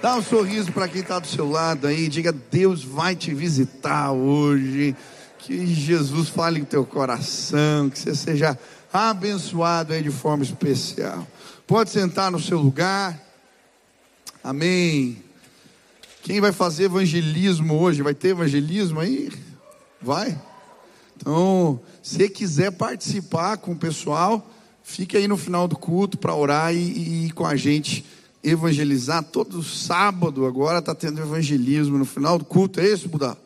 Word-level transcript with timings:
Dá 0.00 0.14
um 0.14 0.22
sorriso 0.22 0.70
para 0.70 0.86
quem 0.86 1.00
está 1.00 1.18
do 1.18 1.26
seu 1.26 1.50
lado 1.50 1.88
aí. 1.88 2.08
Diga: 2.08 2.32
Deus 2.32 2.84
vai 2.84 3.16
te 3.16 3.34
visitar 3.34 4.12
hoje. 4.12 4.94
Que 5.38 5.66
Jesus 5.66 6.28
fale 6.28 6.60
em 6.60 6.64
teu 6.64 6.84
coração. 6.84 7.90
Que 7.90 7.98
você 7.98 8.14
seja 8.14 8.56
abençoado 8.92 9.92
aí 9.92 10.02
de 10.02 10.10
forma 10.10 10.44
especial. 10.44 11.26
Pode 11.66 11.90
sentar 11.90 12.30
no 12.30 12.38
seu 12.38 12.60
lugar. 12.60 13.18
Amém. 14.42 15.22
Quem 16.22 16.40
vai 16.40 16.52
fazer 16.52 16.84
evangelismo 16.84 17.74
hoje? 17.80 18.02
Vai 18.02 18.14
ter 18.14 18.28
evangelismo 18.28 19.00
aí? 19.00 19.32
Vai? 20.00 20.40
Então, 21.16 21.80
se 22.02 22.28
quiser 22.28 22.70
participar 22.70 23.56
com 23.56 23.72
o 23.72 23.76
pessoal, 23.76 24.48
fique 24.84 25.16
aí 25.16 25.26
no 25.26 25.36
final 25.36 25.66
do 25.66 25.76
culto 25.76 26.16
para 26.16 26.34
orar 26.34 26.72
e, 26.72 26.78
e 26.78 27.26
ir 27.26 27.32
com 27.32 27.44
a 27.44 27.56
gente 27.56 28.04
evangelizar. 28.42 29.22
Todo 29.22 29.62
sábado 29.62 30.46
agora 30.46 30.78
está 30.78 30.94
tendo 30.94 31.20
evangelismo 31.20 31.98
no 31.98 32.04
final 32.04 32.38
do 32.38 32.44
culto. 32.44 32.80
É 32.80 32.88
isso, 32.88 33.08
Buda? 33.08 33.36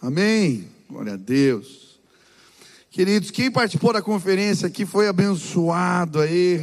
Amém. 0.00 0.68
Glória 0.88 1.14
a 1.14 1.16
Deus. 1.16 1.98
Queridos, 2.90 3.30
quem 3.30 3.50
participou 3.50 3.92
da 3.92 4.00
conferência 4.00 4.68
aqui 4.68 4.86
foi 4.86 5.08
abençoado 5.08 6.20
aí. 6.20 6.60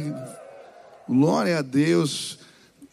Glória 1.08 1.58
a 1.58 1.62
Deus. 1.62 2.38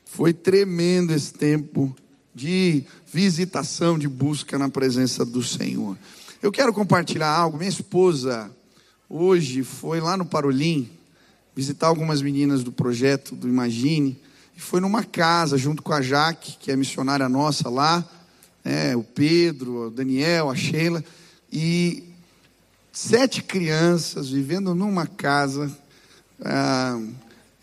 Foi 0.05 0.33
tremendo 0.33 1.13
esse 1.13 1.33
tempo 1.33 1.95
de 2.33 2.83
visitação, 3.11 3.97
de 3.97 4.07
busca 4.07 4.57
na 4.57 4.69
presença 4.69 5.23
do 5.23 5.41
Senhor. 5.41 5.97
Eu 6.41 6.51
quero 6.51 6.73
compartilhar 6.73 7.29
algo. 7.29 7.57
Minha 7.57 7.69
esposa 7.69 8.51
hoje 9.09 9.63
foi 9.63 9.99
lá 9.99 10.17
no 10.17 10.25
Parolim 10.25 10.89
visitar 11.55 11.87
algumas 11.87 12.21
meninas 12.21 12.63
do 12.63 12.71
projeto 12.71 13.35
do 13.35 13.47
Imagine 13.47 14.17
e 14.59 14.61
foi 14.61 14.81
numa 14.81 15.05
casa 15.05 15.57
junto 15.57 15.81
com 15.81 15.93
a 15.93 16.01
Jaque, 16.01 16.57
que 16.59 16.69
é 16.69 16.75
missionária 16.75 17.29
nossa 17.29 17.69
lá, 17.69 18.03
né, 18.61 18.93
o 18.93 19.01
Pedro, 19.01 19.87
o 19.87 19.89
Daniel, 19.89 20.49
a 20.49 20.55
Sheila 20.55 21.01
e 21.49 22.03
sete 22.91 23.41
crianças 23.41 24.29
vivendo 24.29 24.75
numa 24.75 25.07
casa. 25.07 25.71
Ah, 26.43 26.99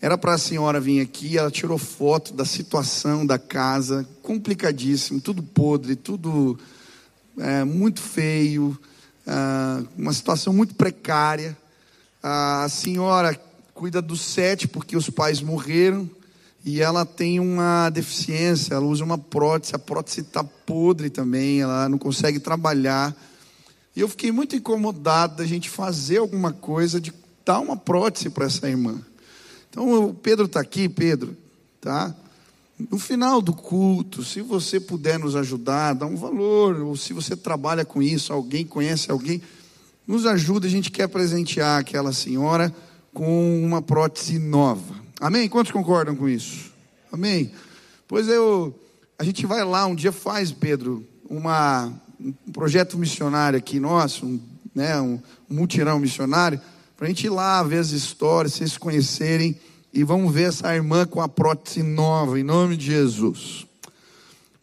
era 0.01 0.17
para 0.17 0.33
a 0.33 0.37
senhora 0.39 0.79
vir 0.79 0.99
aqui, 0.99 1.37
ela 1.37 1.51
tirou 1.51 1.77
foto 1.77 2.33
da 2.33 2.45
situação 2.45 3.27
da 3.27 3.37
casa, 3.37 4.03
complicadíssimo, 4.23 5.21
tudo 5.21 5.43
podre, 5.43 5.95
tudo 5.95 6.57
é, 7.37 7.63
muito 7.63 8.01
feio, 8.01 8.75
é, 9.23 9.85
uma 9.95 10.13
situação 10.13 10.51
muito 10.51 10.73
precária. 10.73 11.55
A 12.23 12.67
senhora 12.69 13.39
cuida 13.75 14.01
dos 14.01 14.21
sete 14.21 14.67
porque 14.67 14.97
os 14.97 15.11
pais 15.11 15.41
morreram 15.41 16.16
e 16.65 16.81
ela 16.81 17.05
tem 17.05 17.39
uma 17.39 17.89
deficiência, 17.89 18.73
ela 18.73 18.85
usa 18.85 19.03
uma 19.03 19.17
prótese, 19.17 19.75
a 19.75 19.79
prótese 19.79 20.21
está 20.21 20.43
podre 20.43 21.09
também, 21.09 21.61
ela 21.61 21.87
não 21.87 21.97
consegue 21.97 22.39
trabalhar. 22.39 23.15
E 23.95 23.99
eu 23.99 24.07
fiquei 24.07 24.31
muito 24.31 24.55
incomodado 24.55 25.37
da 25.37 25.45
gente 25.45 25.69
fazer 25.69 26.17
alguma 26.17 26.51
coisa 26.51 26.99
de 26.99 27.13
dar 27.45 27.59
uma 27.59 27.77
prótese 27.77 28.29
para 28.29 28.45
essa 28.45 28.67
irmã. 28.67 28.99
Então 29.69 30.09
o 30.09 30.13
Pedro 30.13 30.45
está 30.45 30.59
aqui, 30.59 30.89
Pedro, 30.89 31.37
tá? 31.79 32.13
No 32.91 32.99
final 32.99 33.41
do 33.41 33.53
culto, 33.53 34.23
se 34.23 34.41
você 34.41 34.79
puder 34.79 35.17
nos 35.17 35.35
ajudar, 35.35 35.93
dá 35.93 36.05
um 36.05 36.15
valor, 36.15 36.79
ou 36.81 36.95
se 36.95 37.11
você 37.11 37.35
trabalha 37.35 37.83
com 37.83 38.03
isso, 38.03 38.31
alguém 38.31 38.65
conhece 38.65 39.09
alguém, 39.09 39.41
nos 40.05 40.25
ajuda, 40.25 40.67
a 40.67 40.69
gente 40.69 40.91
quer 40.91 41.07
presentear 41.07 41.79
aquela 41.79 42.13
senhora 42.13 42.73
com 43.13 43.63
uma 43.63 43.81
prótese 43.81 44.37
nova. 44.37 45.06
Amém? 45.19 45.49
Quantos 45.49 45.71
concordam 45.71 46.15
com 46.15 46.29
isso? 46.29 46.71
Amém? 47.11 47.51
Pois 48.07 48.27
eu, 48.27 48.79
a 49.17 49.23
gente 49.23 49.47
vai 49.47 49.63
lá, 49.63 49.87
um 49.87 49.95
dia 49.95 50.11
faz, 50.11 50.51
Pedro, 50.51 51.03
uma, 51.27 51.91
um 52.19 52.51
projeto 52.51 52.99
missionário 52.99 53.57
aqui 53.57 53.79
nosso, 53.79 54.27
um, 54.27 54.39
né, 54.75 55.01
um, 55.01 55.19
um 55.49 55.55
mutirão 55.55 55.97
missionário, 55.97 56.61
para 56.95 57.07
a 57.07 57.09
gente 57.09 57.25
ir 57.25 57.29
lá 57.29 57.63
ver 57.63 57.79
as 57.79 57.89
histórias, 57.89 58.53
vocês 58.53 58.77
conhecerem 58.77 59.59
e 59.91 60.03
vamos 60.03 60.31
ver 60.31 60.49
essa 60.49 60.75
irmã 60.75 61.03
com 61.07 61.19
a 61.19 61.27
prótese 61.27 61.81
nova, 61.81 62.39
em 62.39 62.43
nome 62.43 62.77
de 62.77 62.85
Jesus. 62.85 63.65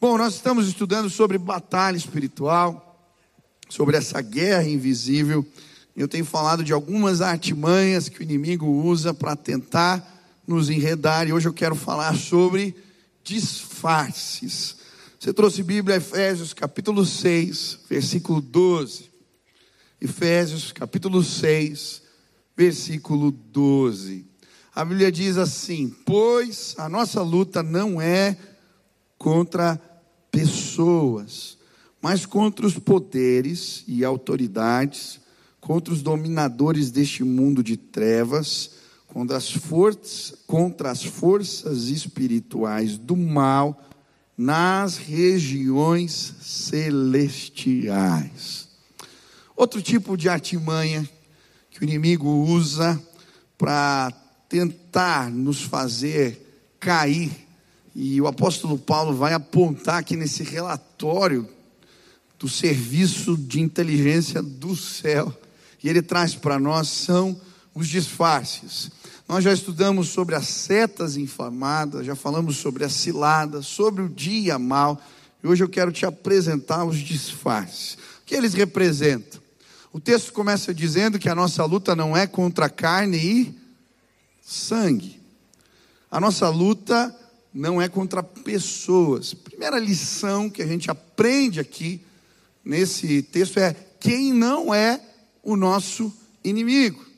Bom, 0.00 0.16
nós 0.16 0.34
estamos 0.34 0.68
estudando 0.68 1.10
sobre 1.10 1.36
batalha 1.36 1.96
espiritual, 1.96 3.10
sobre 3.68 3.96
essa 3.96 4.20
guerra 4.20 4.68
invisível. 4.68 5.44
Eu 5.96 6.06
tenho 6.06 6.24
falado 6.24 6.62
de 6.62 6.72
algumas 6.72 7.20
artimanhas 7.20 8.08
que 8.08 8.20
o 8.20 8.22
inimigo 8.22 8.66
usa 8.66 9.12
para 9.12 9.34
tentar 9.34 10.13
nos 10.46 10.68
enredar, 10.68 11.26
e 11.26 11.32
hoje 11.32 11.48
eu 11.48 11.52
quero 11.52 11.74
falar 11.74 12.16
sobre 12.16 12.76
disfarces. 13.22 14.76
Você 15.18 15.32
trouxe 15.32 15.62
Bíblia, 15.62 15.96
Efésios 15.96 16.52
capítulo 16.52 17.04
6, 17.06 17.80
versículo 17.88 18.40
12. 18.40 19.10
Efésios 20.00 20.70
capítulo 20.70 21.22
6, 21.22 22.02
versículo 22.54 23.30
12. 23.30 24.26
A 24.74 24.84
Bíblia 24.84 25.10
diz 25.10 25.38
assim: 25.38 25.88
Pois 26.04 26.74
a 26.76 26.88
nossa 26.88 27.22
luta 27.22 27.62
não 27.62 28.00
é 28.00 28.36
contra 29.16 29.80
pessoas, 30.30 31.56
mas 32.02 32.26
contra 32.26 32.66
os 32.66 32.78
poderes 32.78 33.82
e 33.86 34.04
autoridades, 34.04 35.20
contra 35.60 35.94
os 35.94 36.02
dominadores 36.02 36.90
deste 36.90 37.24
mundo 37.24 37.62
de 37.62 37.76
trevas, 37.78 38.72
contra 39.14 39.36
as 39.36 39.50
forças, 39.52 40.34
contra 40.44 40.90
as 40.90 41.04
forças 41.04 41.84
espirituais 41.84 42.98
do 42.98 43.16
mal 43.16 43.80
nas 44.36 44.96
regiões 44.96 46.34
celestiais. 46.42 47.06
Outro 49.54 49.80
tipo 49.80 50.16
de 50.16 50.28
artimanha 50.28 51.08
que 51.70 51.80
o 51.80 51.84
inimigo 51.84 52.28
usa 52.28 53.00
para 53.56 54.12
tentar 54.48 55.30
nos 55.30 55.62
fazer 55.62 56.74
cair. 56.80 57.30
E 57.94 58.20
o 58.20 58.26
apóstolo 58.26 58.76
Paulo 58.76 59.14
vai 59.14 59.32
apontar 59.32 59.98
aqui 59.98 60.16
nesse 60.16 60.42
relatório 60.42 61.48
do 62.36 62.48
serviço 62.48 63.36
de 63.36 63.60
inteligência 63.60 64.42
do 64.42 64.74
céu. 64.74 65.32
E 65.84 65.88
ele 65.88 66.02
traz 66.02 66.34
para 66.34 66.58
nós 66.58 66.88
são 66.88 67.40
os 67.72 67.86
disfarces. 67.86 68.90
Nós 69.26 69.42
já 69.42 69.52
estudamos 69.52 70.08
sobre 70.08 70.34
as 70.34 70.46
setas 70.46 71.16
inflamadas, 71.16 72.04
já 72.04 72.14
falamos 72.14 72.56
sobre 72.56 72.84
a 72.84 72.88
cilada, 72.90 73.62
sobre 73.62 74.02
o 74.02 74.08
dia 74.08 74.58
mal. 74.58 75.00
E 75.42 75.46
hoje 75.46 75.64
eu 75.64 75.68
quero 75.68 75.90
te 75.90 76.04
apresentar 76.04 76.84
os 76.84 76.98
disfarces. 76.98 77.94
O 77.94 78.26
que 78.26 78.34
eles 78.34 78.52
representam? 78.52 79.40
O 79.92 79.98
texto 79.98 80.32
começa 80.32 80.74
dizendo 80.74 81.18
que 81.18 81.28
a 81.28 81.34
nossa 81.34 81.64
luta 81.64 81.96
não 81.96 82.16
é 82.16 82.26
contra 82.26 82.68
carne 82.68 83.16
e 83.16 83.54
sangue. 84.42 85.20
A 86.10 86.20
nossa 86.20 86.48
luta 86.48 87.14
não 87.52 87.80
é 87.80 87.88
contra 87.88 88.22
pessoas. 88.22 89.32
Primeira 89.32 89.78
lição 89.78 90.50
que 90.50 90.60
a 90.60 90.66
gente 90.66 90.90
aprende 90.90 91.60
aqui 91.60 92.04
nesse 92.64 93.22
texto 93.22 93.58
é 93.58 93.74
quem 93.98 94.32
não 94.32 94.74
é 94.74 95.00
o 95.42 95.56
nosso 95.56 96.12
inimigo. 96.42 97.13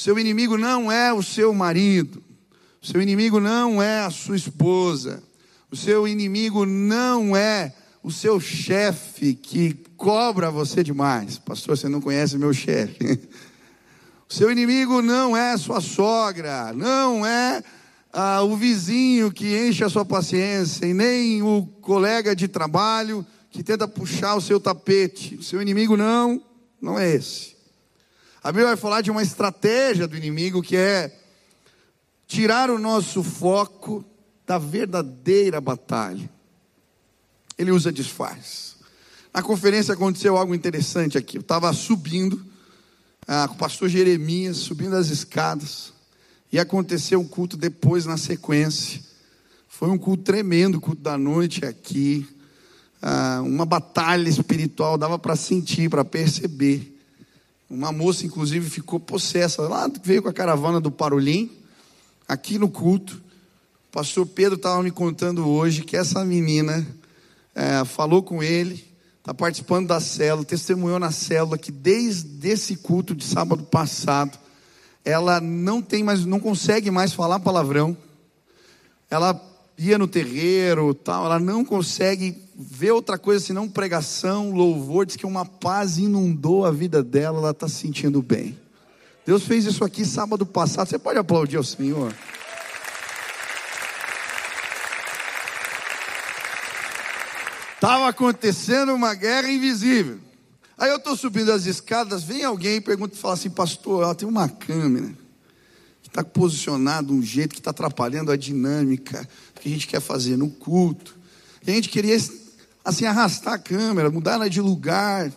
O 0.00 0.02
seu 0.02 0.18
inimigo 0.18 0.56
não 0.56 0.90
é 0.90 1.12
o 1.12 1.22
seu 1.22 1.52
marido. 1.52 2.22
O 2.80 2.86
seu 2.86 3.02
inimigo 3.02 3.38
não 3.38 3.82
é 3.82 4.00
a 4.00 4.08
sua 4.08 4.34
esposa. 4.34 5.22
O 5.70 5.76
seu 5.76 6.08
inimigo 6.08 6.64
não 6.64 7.36
é 7.36 7.74
o 8.02 8.10
seu 8.10 8.40
chefe 8.40 9.34
que 9.34 9.76
cobra 9.98 10.50
você 10.50 10.82
demais. 10.82 11.36
Pastor, 11.36 11.76
você 11.76 11.86
não 11.86 12.00
conhece 12.00 12.38
meu 12.38 12.54
chefe. 12.54 13.20
Seu 14.26 14.50
inimigo 14.50 15.02
não 15.02 15.36
é 15.36 15.56
sua 15.58 15.80
sogra, 15.80 16.72
não 16.72 17.26
é 17.26 17.62
ah, 18.12 18.42
o 18.42 18.56
vizinho 18.56 19.32
que 19.32 19.68
enche 19.68 19.82
a 19.82 19.88
sua 19.88 20.04
paciência, 20.04 20.86
e 20.86 20.94
nem 20.94 21.42
o 21.42 21.66
colega 21.82 22.34
de 22.34 22.46
trabalho 22.46 23.26
que 23.50 23.62
tenta 23.64 23.88
puxar 23.88 24.36
o 24.36 24.40
seu 24.40 24.60
tapete. 24.60 25.34
O 25.34 25.42
seu 25.42 25.60
inimigo 25.60 25.96
não, 25.96 26.40
não 26.80 26.96
é 26.96 27.12
esse. 27.12 27.59
A 28.42 28.50
Bíblia 28.50 28.68
vai 28.68 28.76
falar 28.76 29.02
de 29.02 29.10
uma 29.10 29.22
estratégia 29.22 30.08
do 30.08 30.16
inimigo 30.16 30.62
que 30.62 30.74
é 30.74 31.14
tirar 32.26 32.70
o 32.70 32.78
nosso 32.78 33.22
foco 33.22 34.02
da 34.46 34.56
verdadeira 34.56 35.60
batalha. 35.60 36.28
Ele 37.58 37.70
usa 37.70 37.92
disfarce. 37.92 38.76
Na 39.32 39.42
conferência 39.42 39.92
aconteceu 39.92 40.38
algo 40.38 40.54
interessante 40.54 41.18
aqui. 41.18 41.36
Eu 41.36 41.42
estava 41.42 41.70
subindo 41.74 42.42
ah, 43.28 43.46
com 43.46 43.54
o 43.54 43.58
pastor 43.58 43.90
Jeremias 43.90 44.56
subindo 44.56 44.96
as 44.96 45.08
escadas. 45.08 45.92
E 46.50 46.58
aconteceu 46.58 47.20
um 47.20 47.28
culto 47.28 47.58
depois 47.58 48.06
na 48.06 48.16
sequência. 48.16 49.02
Foi 49.68 49.90
um 49.90 49.98
culto 49.98 50.24
tremendo, 50.24 50.78
o 50.78 50.80
culto 50.80 51.02
da 51.02 51.18
noite 51.18 51.66
aqui. 51.66 52.26
Ah, 53.02 53.42
uma 53.44 53.66
batalha 53.66 54.30
espiritual, 54.30 54.96
dava 54.96 55.18
para 55.18 55.36
sentir, 55.36 55.90
para 55.90 56.06
perceber. 56.06 56.89
Uma 57.70 57.92
moça, 57.92 58.26
inclusive, 58.26 58.68
ficou 58.68 58.98
possessa. 58.98 59.62
Lá 59.62 59.88
veio 60.02 60.24
com 60.24 60.28
a 60.28 60.32
caravana 60.32 60.80
do 60.80 60.90
Parolim, 60.90 61.48
aqui 62.26 62.58
no 62.58 62.68
culto. 62.68 63.22
O 63.88 63.92
pastor 63.92 64.26
Pedro 64.26 64.56
estava 64.56 64.82
me 64.82 64.90
contando 64.90 65.48
hoje 65.48 65.82
que 65.82 65.96
essa 65.96 66.24
menina 66.24 66.84
é, 67.54 67.84
falou 67.84 68.24
com 68.24 68.42
ele, 68.42 68.84
está 69.20 69.32
participando 69.32 69.86
da 69.86 70.00
célula, 70.00 70.44
testemunhou 70.44 70.98
na 70.98 71.12
célula 71.12 71.56
que 71.56 71.70
desde 71.70 72.48
esse 72.48 72.74
culto 72.74 73.14
de 73.14 73.22
sábado 73.22 73.62
passado, 73.62 74.36
ela 75.04 75.40
não 75.40 75.80
tem 75.80 76.02
mais, 76.02 76.26
não 76.26 76.40
consegue 76.40 76.90
mais 76.90 77.12
falar 77.12 77.38
palavrão. 77.38 77.96
Ela 79.08 79.40
ia 79.78 79.96
no 79.96 80.08
terreiro, 80.08 80.92
tal, 80.92 81.24
ela 81.24 81.38
não 81.38 81.64
consegue 81.64 82.36
ver 82.60 82.90
outra 82.90 83.16
coisa 83.16 83.44
senão 83.44 83.68
pregação, 83.68 84.52
louvor, 84.52 85.06
diz 85.06 85.16
que 85.16 85.24
uma 85.24 85.46
paz 85.46 85.96
inundou 85.96 86.66
a 86.66 86.70
vida 86.70 87.02
dela, 87.02 87.38
ela 87.38 87.50
está 87.52 87.66
se 87.66 87.76
sentindo 87.76 88.20
bem. 88.20 88.58
Deus 89.24 89.44
fez 89.44 89.64
isso 89.64 89.82
aqui 89.82 90.04
sábado 90.04 90.44
passado. 90.44 90.88
Você 90.88 90.98
pode 90.98 91.18
aplaudir 91.18 91.56
ao 91.56 91.64
Senhor? 91.64 92.14
Estava 97.74 98.08
acontecendo 98.08 98.92
uma 98.92 99.14
guerra 99.14 99.50
invisível. 99.50 100.18
Aí 100.76 100.90
eu 100.90 100.96
estou 100.96 101.16
subindo 101.16 101.50
as 101.52 101.64
escadas, 101.64 102.22
vem 102.22 102.44
alguém 102.44 102.76
e 102.76 102.80
pergunta 102.80 103.16
fala 103.16 103.34
assim, 103.34 103.50
pastor, 103.50 104.02
ela 104.02 104.14
tem 104.14 104.28
uma 104.28 104.48
câmera 104.48 105.14
que 106.02 106.08
está 106.08 106.22
posicionada 106.22 107.06
de 107.06 107.12
um 107.12 107.22
jeito 107.22 107.52
que 107.52 107.60
está 107.60 107.70
atrapalhando 107.70 108.30
a 108.30 108.36
dinâmica 108.36 109.28
que 109.54 109.68
a 109.68 109.72
gente 109.72 109.86
quer 109.86 110.00
fazer 110.00 110.36
no 110.36 110.50
culto. 110.50 111.18
E 111.66 111.70
a 111.70 111.74
gente 111.74 111.88
queria 111.88 112.14
assim 112.84 113.04
arrastar 113.04 113.54
a 113.54 113.58
câmera, 113.58 114.10
mudar 114.10 114.32
ela 114.34 114.50
de 114.50 114.60
lugar. 114.60 115.32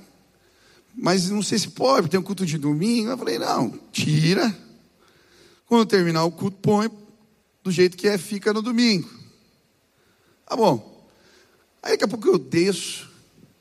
Mas 0.96 1.30
não 1.30 1.42
sei 1.42 1.58
se 1.58 1.70
pode, 1.70 2.10
tem 2.10 2.20
um 2.20 2.24
culto 2.24 2.46
de 2.46 2.58
domingo. 2.58 3.10
Eu 3.10 3.18
falei, 3.18 3.40
não, 3.40 3.80
tira. 3.92 4.56
Quando 5.66 5.88
terminar 5.88 6.24
o 6.24 6.32
culto, 6.32 6.58
põe 6.58 6.90
do 7.64 7.72
jeito 7.72 7.98
que 7.98 8.08
é, 8.08 8.18
fica 8.18 8.54
no 8.54 8.62
domingo. 8.62 9.10
Tá 10.46 10.56
bom. 10.56 11.08
Aí 11.82 11.92
daqui 11.92 12.04
a 12.04 12.08
pouco 12.08 12.28
eu 12.28 12.38
desço, 12.38 13.10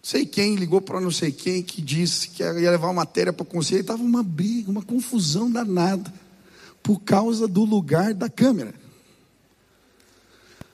sei 0.03 0.27
quem 0.27 0.57
ligou 0.57 0.81
para 0.81 1.01
não 1.01 1.11
sei 1.11 1.33
quem 1.33 1.63
que 1.63 1.81
disse 1.81 2.29
que 2.29 2.43
ia 2.43 2.71
levar 2.71 2.89
uma 2.89 2.95
matéria 2.95 3.33
para 3.33 3.43
o 3.43 3.47
conselho, 3.47 3.81
estava 3.81 4.03
uma 4.03 4.23
briga, 4.23 4.71
uma 4.71 4.83
confusão 4.83 5.51
danada, 5.51 6.13
por 6.83 7.01
causa 7.01 7.49
do 7.49 7.65
lugar 7.65 8.13
da 8.13 8.29
câmera. 8.29 8.75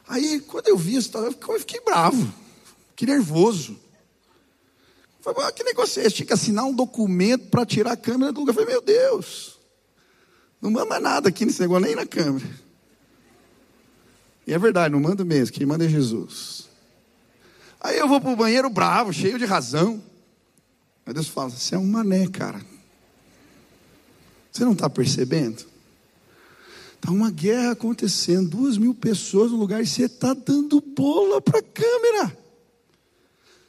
Aí, 0.08 0.40
quando 0.40 0.68
eu 0.68 0.76
vi 0.76 0.96
isso, 0.96 1.16
eu 1.16 1.58
fiquei 1.58 1.80
bravo, 1.80 2.32
fiquei 2.98 3.14
nervoso. 3.14 3.78
Falei, 5.20 5.52
que 5.52 5.62
negócio 5.62 6.02
é 6.02 6.06
esse? 6.06 6.16
Tinha 6.16 6.26
que 6.26 6.32
assinar 6.32 6.64
um 6.64 6.74
documento 6.74 7.48
para 7.48 7.64
tirar 7.64 7.92
a 7.92 7.96
câmera 7.96 8.32
do 8.32 8.40
lugar. 8.40 8.54
Falei, 8.54 8.70
meu 8.70 8.82
Deus, 8.82 9.56
não 10.60 10.70
manda 10.70 10.98
nada 10.98 11.28
aqui 11.28 11.44
nesse 11.44 11.60
negócio, 11.60 11.86
nem 11.86 11.94
na 11.94 12.04
câmera. 12.04 12.48
E 14.44 14.52
é 14.52 14.58
verdade, 14.58 14.92
não 14.92 15.00
manda 15.00 15.24
mesmo, 15.24 15.54
quem 15.54 15.66
manda 15.66 15.84
é 15.84 15.88
Jesus. 15.88 16.68
Aí 17.80 17.96
eu 17.98 18.08
vou 18.08 18.20
para 18.20 18.32
o 18.32 18.36
banheiro 18.36 18.68
bravo, 18.68 19.12
cheio 19.12 19.38
de 19.38 19.44
razão. 19.44 20.02
Aí 21.06 21.14
Deus 21.14 21.28
fala: 21.28 21.50
Você 21.50 21.76
é 21.76 21.78
um 21.78 21.86
mané, 21.86 22.26
cara. 22.26 22.60
Você 24.50 24.64
não 24.64 24.72
está 24.72 24.90
percebendo? 24.90 25.64
Está 26.94 27.12
uma 27.12 27.30
guerra 27.30 27.72
acontecendo, 27.72 28.48
duas 28.48 28.76
mil 28.76 28.92
pessoas 28.92 29.52
no 29.52 29.58
lugar 29.58 29.80
e 29.80 29.86
você 29.86 30.06
está 30.06 30.34
dando 30.34 30.80
bola 30.80 31.40
para 31.40 31.60
a 31.60 31.62
câmera. 31.62 32.37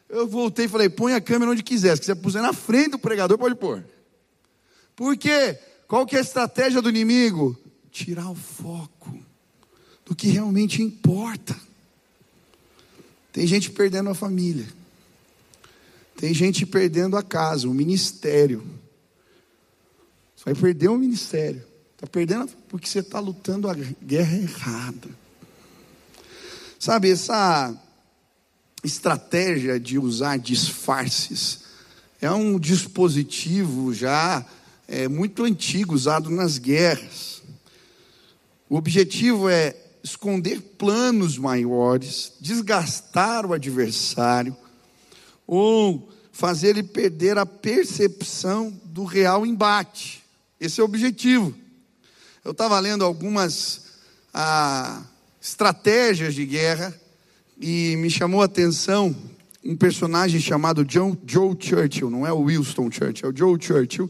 Eu 0.09 0.27
voltei 0.27 0.65
e 0.65 0.69
falei: 0.69 0.89
põe 0.89 1.13
a 1.13 1.21
câmera 1.21 1.51
onde 1.51 1.61
quiser. 1.61 1.95
Se 1.95 2.01
quiser 2.01 2.15
puser 2.15 2.41
na 2.41 2.51
frente 2.51 2.91
do 2.91 3.00
pregador, 3.00 3.38
pode 3.38 3.56
pôr. 3.56 3.83
Por 4.95 5.15
quê? 5.15 5.57
Qual 5.88 6.06
que 6.06 6.15
é 6.15 6.19
a 6.19 6.23
estratégia 6.23 6.81
do 6.81 6.89
inimigo? 6.89 7.57
Tirar 7.91 8.29
o 8.29 8.35
foco 8.35 9.17
do 10.06 10.15
que 10.15 10.27
realmente 10.27 10.81
importa. 10.81 11.56
Tem 13.31 13.45
gente 13.45 13.69
perdendo 13.69 14.09
a 14.09 14.15
família. 14.15 14.67
Tem 16.17 16.33
gente 16.33 16.65
perdendo 16.65 17.15
a 17.15 17.23
casa, 17.23 17.67
o 17.67 17.73
ministério. 17.73 18.61
Você 20.35 20.45
vai 20.45 20.56
perder 20.56 20.89
o 20.89 20.97
ministério. 20.97 21.63
Está 21.94 22.07
perdendo 22.07 22.50
porque 22.67 22.88
você 22.88 23.00
está 23.00 23.19
lutando 23.19 23.69
a 23.69 23.73
guerra 23.73 24.38
errada. 24.38 25.09
Sabe, 26.79 27.11
essa 27.11 27.75
estratégia 28.83 29.79
de 29.79 29.97
usar 29.99 30.37
disfarces 30.37 31.59
é 32.21 32.31
um 32.31 32.59
dispositivo 32.59 33.93
já 33.93 34.45
é, 34.87 35.07
muito 35.07 35.43
antigo 35.43 35.93
usado 35.93 36.29
nas 36.29 36.57
guerras. 36.57 37.41
O 38.69 38.75
objetivo 38.75 39.49
é 39.49 39.75
esconder 40.03 40.61
planos 40.61 41.37
maiores, 41.37 42.33
desgastar 42.39 43.45
o 43.45 43.53
adversário, 43.53 44.55
ou 45.45 46.09
fazer 46.31 46.69
ele 46.69 46.83
perder 46.83 47.37
a 47.37 47.45
percepção 47.45 48.69
do 48.85 49.03
real 49.03 49.45
embate. 49.45 50.23
Esse 50.59 50.79
é 50.79 50.83
o 50.83 50.85
objetivo. 50.85 51.53
Eu 52.43 52.51
estava 52.51 52.79
lendo 52.79 53.03
algumas 53.03 53.87
ah, 54.33 55.03
estratégias 55.41 56.33
de 56.33 56.45
guerra 56.45 56.93
e 57.59 57.97
me 57.97 58.09
chamou 58.09 58.41
a 58.41 58.45
atenção 58.45 59.13
um 59.63 59.75
personagem 59.75 60.39
chamado 60.39 60.85
John, 60.85 61.17
Joe 61.27 61.56
Churchill, 61.59 62.09
não 62.09 62.25
é 62.25 62.31
o 62.31 62.45
Winston 62.45 62.89
Churchill, 62.89 63.29
é 63.29 63.33
o 63.33 63.35
Joe 63.35 63.61
Churchill. 63.61 64.09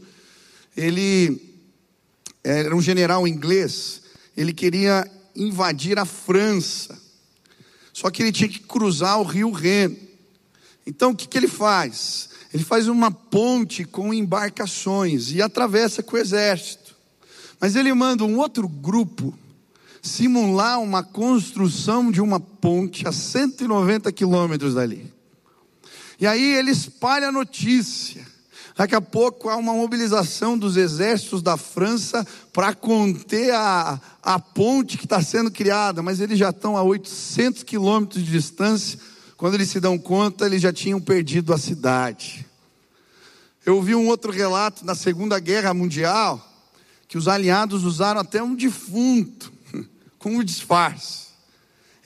Ele 0.76 1.58
era 2.44 2.74
um 2.74 2.80
general 2.80 3.26
inglês, 3.26 4.02
ele 4.36 4.52
queria 4.52 5.10
invadir 5.34 5.98
a 5.98 6.04
França. 6.04 6.96
Só 7.92 8.08
que 8.10 8.22
ele 8.22 8.30
tinha 8.30 8.48
que 8.48 8.60
cruzar 8.60 9.18
o 9.18 9.24
rio 9.24 9.50
Reno. 9.50 9.96
Então 10.86 11.10
o 11.10 11.16
que, 11.16 11.26
que 11.26 11.36
ele 11.36 11.48
faz? 11.48 12.30
Ele 12.54 12.62
faz 12.62 12.86
uma 12.86 13.10
ponte 13.10 13.84
com 13.84 14.14
embarcações 14.14 15.32
e 15.32 15.42
atravessa 15.42 16.02
com 16.02 16.16
o 16.16 16.18
exército. 16.18 16.94
Mas 17.60 17.74
ele 17.74 17.92
manda 17.92 18.24
um 18.24 18.38
outro 18.38 18.68
grupo 18.68 19.36
simular 20.02 20.80
uma 20.80 21.02
construção 21.02 22.10
de 22.10 22.20
uma 22.20 22.40
ponte 22.40 23.06
a 23.06 23.12
190 23.12 24.10
quilômetros 24.12 24.74
dali. 24.74 25.12
E 26.18 26.26
aí 26.26 26.54
ele 26.54 26.70
espalha 26.70 27.28
a 27.28 27.32
notícia. 27.32 28.26
Daqui 28.76 28.94
a 28.94 29.00
pouco 29.00 29.48
há 29.48 29.56
uma 29.56 29.74
mobilização 29.74 30.56
dos 30.56 30.76
exércitos 30.76 31.42
da 31.42 31.56
França 31.56 32.26
para 32.52 32.74
conter 32.74 33.52
a, 33.52 34.00
a 34.22 34.38
ponte 34.38 34.96
que 34.96 35.04
está 35.04 35.22
sendo 35.22 35.50
criada, 35.50 36.02
mas 36.02 36.20
eles 36.20 36.38
já 36.38 36.50
estão 36.50 36.76
a 36.76 36.82
800 36.82 37.62
quilômetros 37.62 38.24
de 38.24 38.30
distância. 38.30 38.98
Quando 39.36 39.54
eles 39.54 39.68
se 39.68 39.80
dão 39.80 39.98
conta, 39.98 40.46
eles 40.46 40.62
já 40.62 40.72
tinham 40.72 41.00
perdido 41.00 41.52
a 41.52 41.58
cidade. 41.58 42.46
Eu 43.64 43.76
ouvi 43.76 43.94
um 43.94 44.08
outro 44.08 44.32
relato 44.32 44.84
na 44.84 44.94
Segunda 44.94 45.38
Guerra 45.38 45.74
Mundial, 45.74 46.46
que 47.06 47.18
os 47.18 47.28
aliados 47.28 47.84
usaram 47.84 48.20
até 48.20 48.42
um 48.42 48.54
defunto 48.54 49.52
como 50.20 50.44
disfarce. 50.44 51.30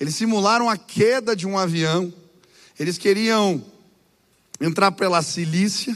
Eles 0.00 0.14
simularam 0.14 0.70
a 0.70 0.78
queda 0.78 1.36
de 1.36 1.46
um 1.46 1.58
avião, 1.58 2.10
eles 2.80 2.96
queriam 2.96 3.62
entrar 4.58 4.92
pela 4.92 5.20
Cilícia, 5.20 5.94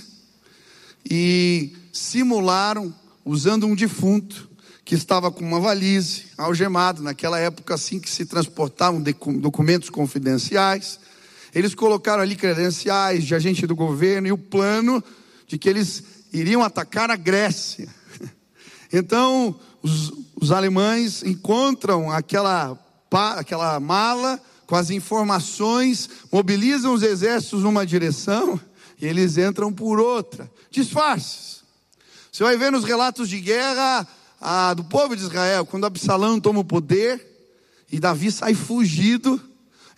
e 1.10 1.72
simularam, 1.92 2.94
usando 3.24 3.66
um 3.66 3.74
defunto, 3.74 4.48
que 4.84 4.94
estava 4.94 5.30
com 5.30 5.44
uma 5.44 5.60
valise, 5.60 6.26
algemado, 6.36 7.02
naquela 7.02 7.38
época 7.38 7.74
assim 7.74 8.00
que 8.00 8.10
se 8.10 8.24
transportavam 8.24 9.02
documentos 9.38 9.90
confidenciais. 9.90 10.98
Eles 11.54 11.74
colocaram 11.74 12.22
ali 12.22 12.34
credenciais 12.34 13.24
de 13.24 13.34
agente 13.34 13.66
do 13.66 13.76
governo 13.76 14.28
e 14.28 14.32
o 14.32 14.38
plano 14.38 15.04
de 15.46 15.58
que 15.58 15.68
eles 15.68 16.02
iriam 16.32 16.62
atacar 16.62 17.10
a 17.10 17.16
Grécia. 17.16 17.88
Então, 18.92 19.58
os, 19.82 20.12
os 20.40 20.50
alemães 20.50 21.22
encontram 21.22 22.10
aquela, 22.10 22.78
aquela 23.36 23.78
mala 23.78 24.40
com 24.66 24.76
as 24.76 24.90
informações, 24.90 26.08
mobilizam 26.30 26.92
os 26.92 27.02
exércitos 27.02 27.62
numa 27.62 27.86
direção 27.86 28.60
e 29.00 29.06
eles 29.06 29.38
entram 29.38 29.72
por 29.72 29.98
outra. 29.98 30.50
Disfarces. 30.70 31.62
Você 32.30 32.44
vai 32.44 32.56
ver 32.56 32.70
nos 32.70 32.84
relatos 32.84 33.28
de 33.28 33.40
guerra 33.40 34.06
a, 34.40 34.74
do 34.74 34.84
povo 34.84 35.16
de 35.16 35.22
Israel, 35.22 35.64
quando 35.66 35.86
Absalão 35.86 36.38
toma 36.38 36.60
o 36.60 36.64
poder 36.64 37.26
e 37.90 37.98
Davi 37.98 38.30
sai 38.30 38.54
fugido, 38.54 39.40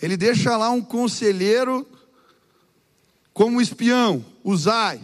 ele 0.00 0.16
deixa 0.16 0.56
lá 0.56 0.70
um 0.70 0.80
conselheiro 0.80 1.86
como 3.34 3.60
espião, 3.60 4.24
Uzai. 4.44 5.00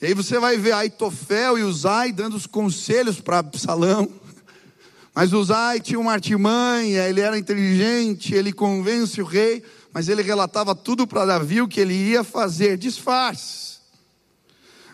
E 0.00 0.06
aí 0.06 0.14
você 0.14 0.38
vai 0.38 0.56
ver 0.56 0.72
Aitofel 0.72 1.58
e 1.58 1.62
Uzai 1.62 2.12
dando 2.12 2.36
os 2.36 2.46
conselhos 2.46 3.20
para 3.20 3.38
Absalão. 3.38 4.08
Mas 5.14 5.32
Uzai 5.32 5.80
tinha 5.80 5.98
uma 5.98 6.12
artimanha, 6.12 7.08
ele 7.08 7.20
era 7.20 7.38
inteligente, 7.38 8.34
ele 8.34 8.52
convence 8.52 9.20
o 9.20 9.24
rei 9.24 9.62
mas 9.96 10.10
ele 10.10 10.20
relatava 10.20 10.74
tudo 10.74 11.06
para 11.06 11.24
Davi 11.24 11.62
o 11.62 11.66
que 11.66 11.80
ele 11.80 11.94
ia 11.94 12.22
fazer, 12.22 12.76
disfarces. 12.76 13.80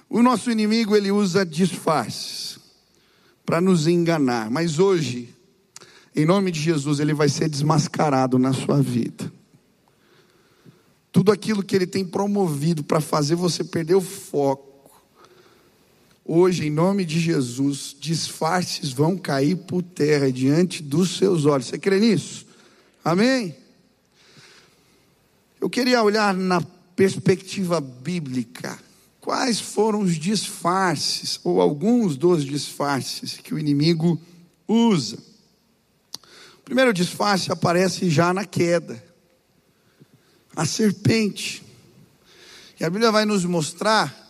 O 0.09 0.23
nosso 0.23 0.49
inimigo 0.49 0.95
ele 0.95 1.11
usa 1.11 1.45
disfarces 1.45 2.57
para 3.45 3.61
nos 3.61 3.89
enganar, 3.89 4.49
mas 4.49 4.79
hoje 4.79 5.35
em 6.15 6.25
nome 6.25 6.53
de 6.53 6.61
Jesus, 6.61 7.01
ele 7.01 7.13
vai 7.13 7.29
ser 7.29 7.49
desmascarado 7.49 8.39
na 8.39 8.53
sua 8.53 8.81
vida. 8.81 9.33
Tudo 11.11 11.33
aquilo 11.33 11.65
que 11.65 11.75
ele 11.75 11.87
tem 11.89 12.05
promovido 12.05 12.85
para 12.85 13.01
fazer 13.01 13.35
você 13.35 13.65
perder 13.65 13.97
o 13.97 14.01
foco, 14.01 14.72
hoje, 16.25 16.67
em 16.67 16.71
nome 16.71 17.05
de 17.05 17.19
Jesus, 17.21 17.97
disfarces 17.99 18.93
vão 18.93 19.17
cair 19.17 19.57
por 19.57 19.83
terra 19.83 20.31
diante 20.31 20.83
dos 20.83 21.17
seus 21.17 21.45
olhos. 21.45 21.67
Você 21.67 21.79
crê 21.79 21.99
nisso? 21.99 22.47
Amém? 23.05 23.57
Eu 25.61 25.71
queria 25.71 26.02
olhar 26.02 26.35
na 26.35 26.61
perspectiva 26.97 27.81
bíblica. 27.81 28.79
Quais 29.21 29.61
foram 29.61 30.00
os 30.00 30.17
disfarces, 30.17 31.38
ou 31.45 31.61
alguns 31.61 32.17
dos 32.17 32.45
disfarces, 32.45 33.38
que 33.38 33.55
o 33.55 33.59
inimigo 33.59 34.21
usa? 34.67 35.17
O 36.59 36.64
primeiro 36.64 36.93
disfarce 36.93 37.52
aparece 37.52 38.11
já 38.11 38.35
na 38.35 38.45
queda 38.45 39.02
a 40.55 40.67
serpente. 40.67 41.62
E 42.79 42.85
a 42.85 42.91
Bíblia 42.91 43.12
vai 43.12 43.25
nos 43.25 43.45
mostrar 43.45 44.29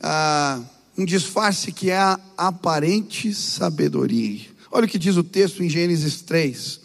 ah, 0.00 0.62
um 0.96 1.04
disfarce 1.04 1.72
que 1.72 1.90
é 1.90 1.96
a 1.96 2.18
aparente 2.36 3.34
sabedoria. 3.34 4.40
Olha 4.70 4.86
o 4.86 4.88
que 4.88 4.98
diz 4.98 5.16
o 5.16 5.24
texto 5.24 5.62
em 5.62 5.68
Gênesis 5.68 6.20
3. 6.22 6.80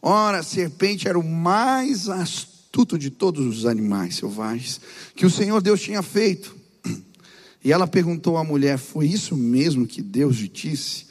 Ora, 0.00 0.38
a 0.38 0.42
serpente 0.42 1.08
era 1.08 1.18
o 1.18 1.24
mais 1.24 2.08
astuto 2.08 2.98
de 2.98 3.10
todos 3.10 3.46
os 3.46 3.66
animais 3.66 4.16
selvagens 4.16 4.80
que 5.16 5.24
o 5.24 5.30
Senhor 5.30 5.62
Deus 5.62 5.80
tinha 5.80 6.02
feito. 6.02 6.54
E 7.64 7.72
ela 7.72 7.86
perguntou 7.86 8.36
à 8.36 8.44
mulher: 8.44 8.76
Foi 8.76 9.06
isso 9.06 9.34
mesmo 9.36 9.86
que 9.86 10.02
Deus 10.02 10.36
lhe 10.36 10.48
disse? 10.48 11.06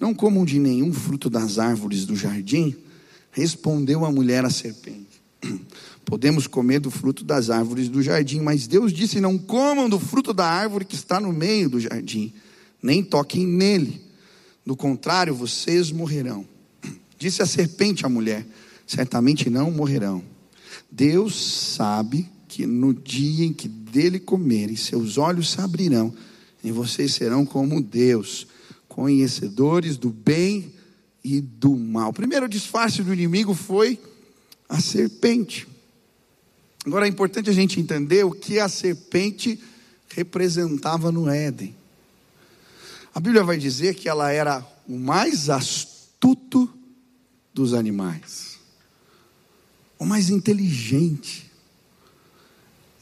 Não 0.00 0.14
comam 0.14 0.44
de 0.44 0.58
nenhum 0.58 0.92
fruto 0.92 1.28
das 1.28 1.58
árvores 1.58 2.06
do 2.06 2.16
jardim? 2.16 2.74
Respondeu 3.30 4.04
a 4.04 4.10
mulher 4.10 4.44
à 4.44 4.50
serpente: 4.50 5.20
Podemos 6.08 6.46
comer 6.46 6.80
do 6.80 6.90
fruto 6.90 7.22
das 7.22 7.50
árvores 7.50 7.90
do 7.90 8.02
jardim, 8.02 8.40
mas 8.40 8.66
Deus 8.66 8.94
disse: 8.94 9.20
Não 9.20 9.36
comam 9.36 9.90
do 9.90 10.00
fruto 10.00 10.32
da 10.32 10.46
árvore 10.46 10.86
que 10.86 10.94
está 10.94 11.20
no 11.20 11.34
meio 11.34 11.68
do 11.68 11.78
jardim, 11.78 12.32
nem 12.82 13.04
toquem 13.04 13.46
nele. 13.46 14.00
Do 14.64 14.74
contrário, 14.74 15.34
vocês 15.34 15.92
morrerão. 15.92 16.46
Disse 17.18 17.42
a 17.42 17.46
serpente 17.46 18.06
à 18.06 18.08
mulher: 18.08 18.46
Certamente 18.86 19.50
não 19.50 19.70
morrerão. 19.70 20.24
Deus 20.90 21.34
sabe 21.76 22.26
que 22.48 22.66
no 22.66 22.94
dia 22.94 23.44
em 23.44 23.52
que 23.52 23.68
dele 23.68 24.18
comerem, 24.18 24.76
seus 24.76 25.18
olhos 25.18 25.50
se 25.50 25.60
abrirão, 25.60 26.10
e 26.64 26.72
vocês 26.72 27.12
serão 27.12 27.44
como 27.44 27.82
Deus, 27.82 28.46
conhecedores 28.88 29.98
do 29.98 30.08
bem 30.08 30.72
e 31.22 31.38
do 31.42 31.76
mal. 31.76 32.08
O 32.08 32.14
primeiro 32.14 32.48
disfarce 32.48 33.02
do 33.02 33.12
inimigo 33.12 33.52
foi 33.52 33.98
a 34.66 34.80
serpente. 34.80 35.68
Agora 36.86 37.06
é 37.06 37.08
importante 37.08 37.50
a 37.50 37.52
gente 37.52 37.80
entender 37.80 38.24
o 38.24 38.30
que 38.30 38.58
a 38.58 38.68
serpente 38.68 39.58
representava 40.08 41.12
no 41.12 41.28
Éden. 41.28 41.76
A 43.14 43.20
Bíblia 43.20 43.42
vai 43.42 43.58
dizer 43.58 43.94
que 43.94 44.08
ela 44.08 44.30
era 44.30 44.64
o 44.86 44.96
mais 44.96 45.50
astuto 45.50 46.72
dos 47.52 47.74
animais, 47.74 48.58
o 49.98 50.04
mais 50.04 50.30
inteligente. 50.30 51.50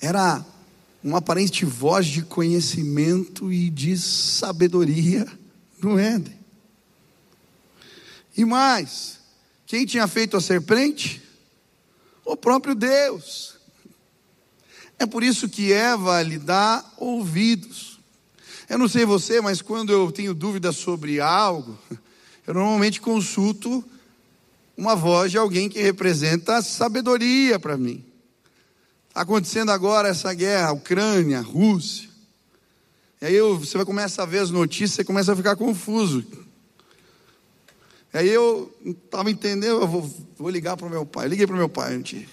Era 0.00 0.45
uma 1.02 1.18
aparente 1.18 1.64
voz 1.64 2.06
de 2.06 2.23
conhecimento 2.23 3.52
e 3.52 3.71
de 3.71 3.97
sabedoria 3.97 5.26
no 5.80 5.99
Éden. 5.99 6.37
E 8.37 8.45
mais, 8.45 9.18
quem 9.66 9.87
tinha 9.87 10.06
feito 10.09 10.37
a 10.37 10.40
serpente? 10.40 11.26
o 12.26 12.37
próprio 12.37 12.75
Deus. 12.75 13.55
É 14.98 15.06
por 15.06 15.22
isso 15.22 15.48
que 15.48 15.72
Eva 15.72 16.22
lhe 16.22 16.38
dá 16.38 16.84
ouvidos. 16.96 17.98
Eu 18.68 18.78
não 18.78 18.88
sei 18.88 19.04
você, 19.04 19.40
mas 19.40 19.62
quando 19.62 19.92
eu 19.92 20.10
tenho 20.10 20.34
dúvida 20.34 20.72
sobre 20.72 21.20
algo, 21.20 21.78
eu 22.46 22.54
normalmente 22.54 23.00
consulto 23.00 23.84
uma 24.76 24.96
voz 24.96 25.30
de 25.30 25.38
alguém 25.38 25.68
que 25.68 25.80
representa 25.80 26.60
sabedoria 26.62 27.58
para 27.58 27.76
mim. 27.76 28.04
Está 29.08 29.22
acontecendo 29.22 29.70
agora 29.70 30.08
essa 30.08 30.32
guerra, 30.34 30.72
Ucrânia, 30.72 31.40
Rússia. 31.40 32.08
E 33.20 33.26
aí 33.26 33.40
você 33.40 33.76
vai 33.78 33.86
começar 33.86 34.24
a 34.24 34.26
ver 34.26 34.40
as 34.40 34.50
notícias, 34.50 34.92
você 34.92 35.04
começa 35.04 35.32
a 35.32 35.36
ficar 35.36 35.56
confuso. 35.56 36.24
Aí 38.12 38.28
eu 38.28 38.74
estava 38.84 39.30
entendendo, 39.30 39.80
eu 39.80 39.88
vou, 39.88 40.10
vou 40.38 40.50
ligar 40.50 40.76
para 40.76 40.86
o 40.86 40.90
meu 40.90 41.04
pai. 41.04 41.26
Eu 41.26 41.30
liguei 41.30 41.46
para 41.46 41.54
o 41.54 41.58
meu 41.58 41.68
pai 41.68 41.96
um 41.96 42.02
dia. 42.02 42.26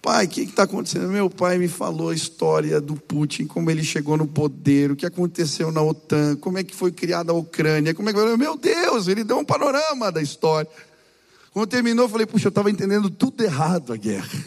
Pai, 0.00 0.26
o 0.26 0.28
que 0.28 0.42
está 0.42 0.62
acontecendo? 0.62 1.08
Meu 1.08 1.28
pai 1.28 1.58
me 1.58 1.66
falou 1.66 2.10
a 2.10 2.14
história 2.14 2.80
do 2.80 2.94
Putin, 2.94 3.46
como 3.46 3.70
ele 3.70 3.82
chegou 3.82 4.16
no 4.16 4.26
poder, 4.26 4.92
o 4.92 4.96
que 4.96 5.04
aconteceu 5.04 5.72
na 5.72 5.82
OTAN, 5.82 6.36
como 6.36 6.56
é 6.56 6.64
que 6.64 6.74
foi 6.74 6.92
criada 6.92 7.32
a 7.32 7.34
Ucrânia, 7.34 7.94
como 7.94 8.08
é 8.08 8.12
que 8.12 8.36
meu 8.36 8.56
Deus, 8.56 9.08
ele 9.08 9.24
deu 9.24 9.38
um 9.38 9.44
panorama 9.44 10.12
da 10.12 10.22
história. 10.22 10.70
Quando 11.52 11.68
terminou, 11.68 12.04
eu 12.04 12.08
falei, 12.08 12.26
puxa, 12.26 12.46
eu 12.46 12.50
estava 12.50 12.70
entendendo 12.70 13.10
tudo 13.10 13.42
errado 13.42 13.92
a 13.92 13.96
guerra. 13.96 14.44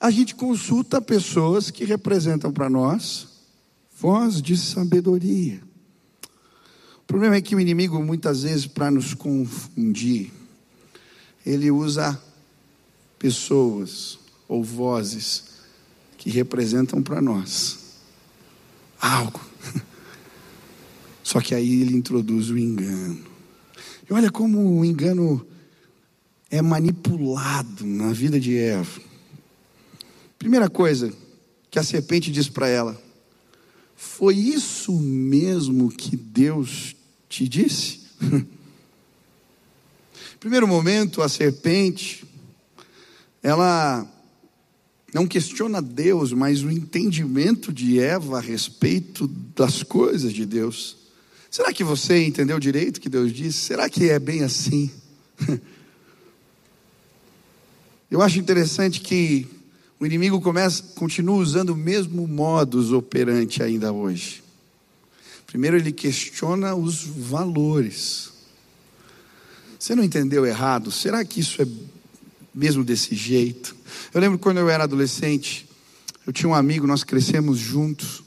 A 0.00 0.10
gente 0.10 0.34
consulta 0.34 1.00
pessoas 1.00 1.70
que 1.70 1.84
representam 1.84 2.52
para 2.52 2.70
nós 2.70 3.28
voz 3.98 4.40
de 4.40 4.56
sabedoria. 4.56 5.60
O 7.02 7.06
problema 7.06 7.36
é 7.36 7.40
que 7.40 7.54
o 7.54 7.60
inimigo, 7.60 8.02
muitas 8.02 8.42
vezes, 8.42 8.66
para 8.66 8.90
nos 8.90 9.14
confundir, 9.14 10.32
ele 11.44 11.70
usa 11.70 12.20
pessoas 13.26 14.20
ou 14.46 14.62
vozes 14.62 15.46
que 16.16 16.30
representam 16.30 17.02
para 17.02 17.20
nós 17.20 17.78
algo. 19.00 19.40
Só 21.24 21.40
que 21.40 21.52
aí 21.52 21.82
ele 21.82 21.96
introduz 21.96 22.50
o 22.50 22.56
engano. 22.56 23.26
E 24.08 24.12
olha 24.12 24.30
como 24.30 24.78
o 24.78 24.84
engano 24.84 25.44
é 26.48 26.62
manipulado 26.62 27.84
na 27.84 28.12
vida 28.12 28.38
de 28.38 28.56
Eva. 28.56 29.00
Primeira 30.38 30.70
coisa 30.70 31.12
que 31.68 31.80
a 31.80 31.82
serpente 31.82 32.30
diz 32.30 32.48
para 32.48 32.68
ela: 32.68 32.96
Foi 33.96 34.36
isso 34.36 34.92
mesmo 34.92 35.90
que 35.90 36.16
Deus 36.16 36.94
te 37.28 37.48
disse? 37.48 38.02
Primeiro 40.38 40.68
momento, 40.68 41.22
a 41.22 41.28
serpente, 41.28 42.24
ela 43.46 44.04
não 45.14 45.24
questiona 45.24 45.80
Deus, 45.80 46.32
mas 46.32 46.64
o 46.64 46.70
entendimento 46.70 47.72
de 47.72 48.00
Eva 48.00 48.38
a 48.38 48.40
respeito 48.40 49.28
das 49.54 49.84
coisas 49.84 50.32
de 50.32 50.44
Deus. 50.44 50.96
Será 51.48 51.72
que 51.72 51.84
você 51.84 52.26
entendeu 52.26 52.58
direito 52.58 52.96
o 52.96 53.00
que 53.00 53.08
Deus 53.08 53.32
disse? 53.32 53.60
Será 53.60 53.88
que 53.88 54.10
é 54.10 54.18
bem 54.18 54.42
assim? 54.42 54.90
Eu 58.10 58.20
acho 58.20 58.40
interessante 58.40 59.00
que 59.00 59.46
o 60.00 60.04
inimigo 60.04 60.40
começa, 60.40 60.82
continua 60.96 61.36
usando 61.36 61.70
o 61.70 61.76
mesmo 61.76 62.26
modus 62.26 62.90
operandi 62.90 63.62
ainda 63.62 63.92
hoje. 63.92 64.42
Primeiro, 65.46 65.76
ele 65.76 65.92
questiona 65.92 66.74
os 66.74 67.04
valores. 67.04 68.32
Você 69.78 69.94
não 69.94 70.02
entendeu 70.02 70.44
errado? 70.44 70.90
Será 70.90 71.24
que 71.24 71.38
isso 71.38 71.62
é 71.62 71.66
mesmo 72.56 72.82
desse 72.82 73.14
jeito? 73.14 73.76
Eu 74.14 74.20
lembro 74.20 74.38
quando 74.38 74.56
eu 74.58 74.70
era 74.70 74.84
adolescente, 74.84 75.68
eu 76.26 76.32
tinha 76.32 76.48
um 76.48 76.54
amigo, 76.54 76.86
nós 76.86 77.04
crescemos 77.04 77.58
juntos, 77.58 78.24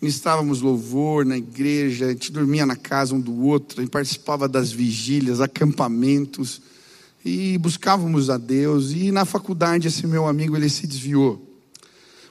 estávamos 0.00 0.62
louvor 0.62 1.24
na 1.24 1.36
igreja, 1.36 2.06
a 2.06 2.08
gente 2.08 2.32
dormia 2.32 2.64
na 2.64 2.74
casa 2.74 3.14
um 3.14 3.20
do 3.20 3.44
outro, 3.44 3.80
a 3.80 3.84
gente 3.84 3.92
participava 3.92 4.48
das 4.48 4.72
vigílias, 4.72 5.40
acampamentos, 5.40 6.62
e 7.24 7.56
buscávamos 7.58 8.30
a 8.30 8.38
Deus. 8.38 8.90
E 8.90 9.12
na 9.12 9.24
faculdade, 9.24 9.86
esse 9.86 10.06
meu 10.08 10.26
amigo, 10.26 10.56
ele 10.56 10.68
se 10.68 10.88
desviou. 10.88 11.48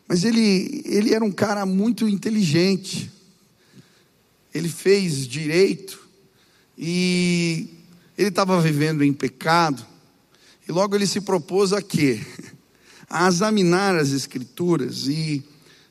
Mas 0.07 0.25
ele, 0.25 0.81
ele 0.83 1.13
era 1.13 1.23
um 1.23 1.31
cara 1.31 1.65
muito 1.65 2.09
inteligente 2.09 3.09
ele 4.53 4.69
fez 4.69 5.27
direito 5.27 5.99
e 6.77 7.67
ele 8.17 8.29
estava 8.29 8.59
vivendo 8.59 9.03
em 9.03 9.13
pecado. 9.13 9.85
E 10.71 10.73
logo 10.73 10.95
ele 10.95 11.05
se 11.05 11.19
propôs 11.19 11.73
a 11.73 11.81
quê? 11.81 12.25
A 13.09 13.27
examinar 13.27 13.93
as 13.97 14.11
escrituras 14.11 15.05
e 15.05 15.43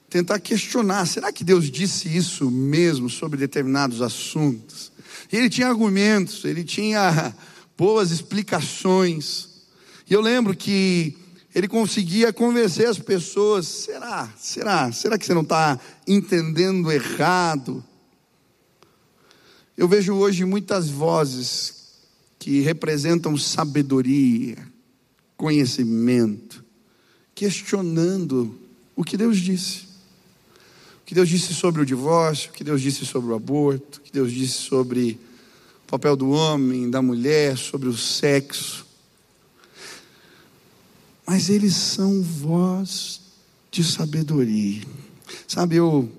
tentar 0.08 0.40
questionar, 0.40 1.04
será 1.04 1.30
que 1.30 1.44
Deus 1.44 1.70
disse 1.70 2.08
isso 2.16 2.50
mesmo 2.50 3.10
sobre 3.10 3.36
determinados 3.36 4.00
assuntos? 4.00 4.90
E 5.30 5.36
ele 5.36 5.50
tinha 5.50 5.68
argumentos, 5.68 6.46
ele 6.46 6.64
tinha 6.64 7.36
boas 7.76 8.10
explicações. 8.10 9.50
E 10.08 10.14
eu 10.14 10.22
lembro 10.22 10.56
que 10.56 11.14
ele 11.54 11.68
conseguia 11.68 12.32
convencer 12.32 12.88
as 12.88 12.98
pessoas: 12.98 13.66
será? 13.66 14.32
Será? 14.38 14.90
Será 14.92 15.18
que 15.18 15.26
você 15.26 15.34
não 15.34 15.42
está 15.42 15.78
entendendo 16.08 16.90
errado? 16.90 17.84
Eu 19.76 19.86
vejo 19.86 20.14
hoje 20.14 20.46
muitas 20.46 20.88
vozes 20.88 21.80
que 22.40 22.60
representam 22.60 23.36
sabedoria, 23.36 24.56
conhecimento, 25.40 26.62
questionando 27.34 28.54
o 28.94 29.02
que 29.02 29.16
Deus 29.16 29.38
disse. 29.38 29.84
O 31.00 31.06
que 31.06 31.14
Deus 31.14 31.30
disse 31.30 31.54
sobre 31.54 31.80
o 31.80 31.86
divórcio, 31.86 32.50
o 32.50 32.52
que 32.52 32.62
Deus 32.62 32.82
disse 32.82 33.06
sobre 33.06 33.30
o 33.30 33.34
aborto, 33.34 33.98
o 33.98 34.02
que 34.02 34.12
Deus 34.12 34.30
disse 34.30 34.58
sobre 34.58 35.18
o 35.82 35.90
papel 35.90 36.14
do 36.14 36.28
homem, 36.28 36.90
da 36.90 37.00
mulher, 37.00 37.56
sobre 37.56 37.88
o 37.88 37.96
sexo. 37.96 38.86
Mas 41.26 41.48
eles 41.48 41.74
são 41.74 42.20
voz 42.20 43.22
de 43.70 43.82
sabedoria. 43.82 44.82
Sabe, 45.48 45.76
eu 45.76 46.12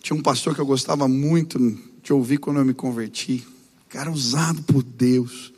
tinha 0.00 0.16
um 0.18 0.22
pastor 0.22 0.54
que 0.54 0.62
eu 0.62 0.66
gostava 0.66 1.06
muito 1.06 1.58
de 2.02 2.10
ouvir 2.10 2.38
quando 2.38 2.56
eu 2.56 2.64
me 2.64 2.72
converti. 2.72 3.46
Cara 3.90 4.10
usado 4.10 4.62
por 4.62 4.82
Deus. 4.82 5.49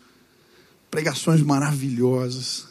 Pregações 0.92 1.40
maravilhosas. 1.40 2.66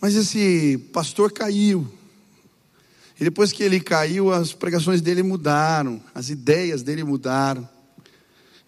Mas 0.00 0.16
esse 0.16 0.76
pastor 0.92 1.30
caiu. 1.30 1.86
E 3.18 3.22
depois 3.22 3.52
que 3.52 3.62
ele 3.62 3.78
caiu, 3.78 4.32
as 4.32 4.52
pregações 4.52 5.00
dele 5.00 5.22
mudaram, 5.22 6.02
as 6.12 6.30
ideias 6.30 6.82
dele 6.82 7.04
mudaram. 7.04 7.68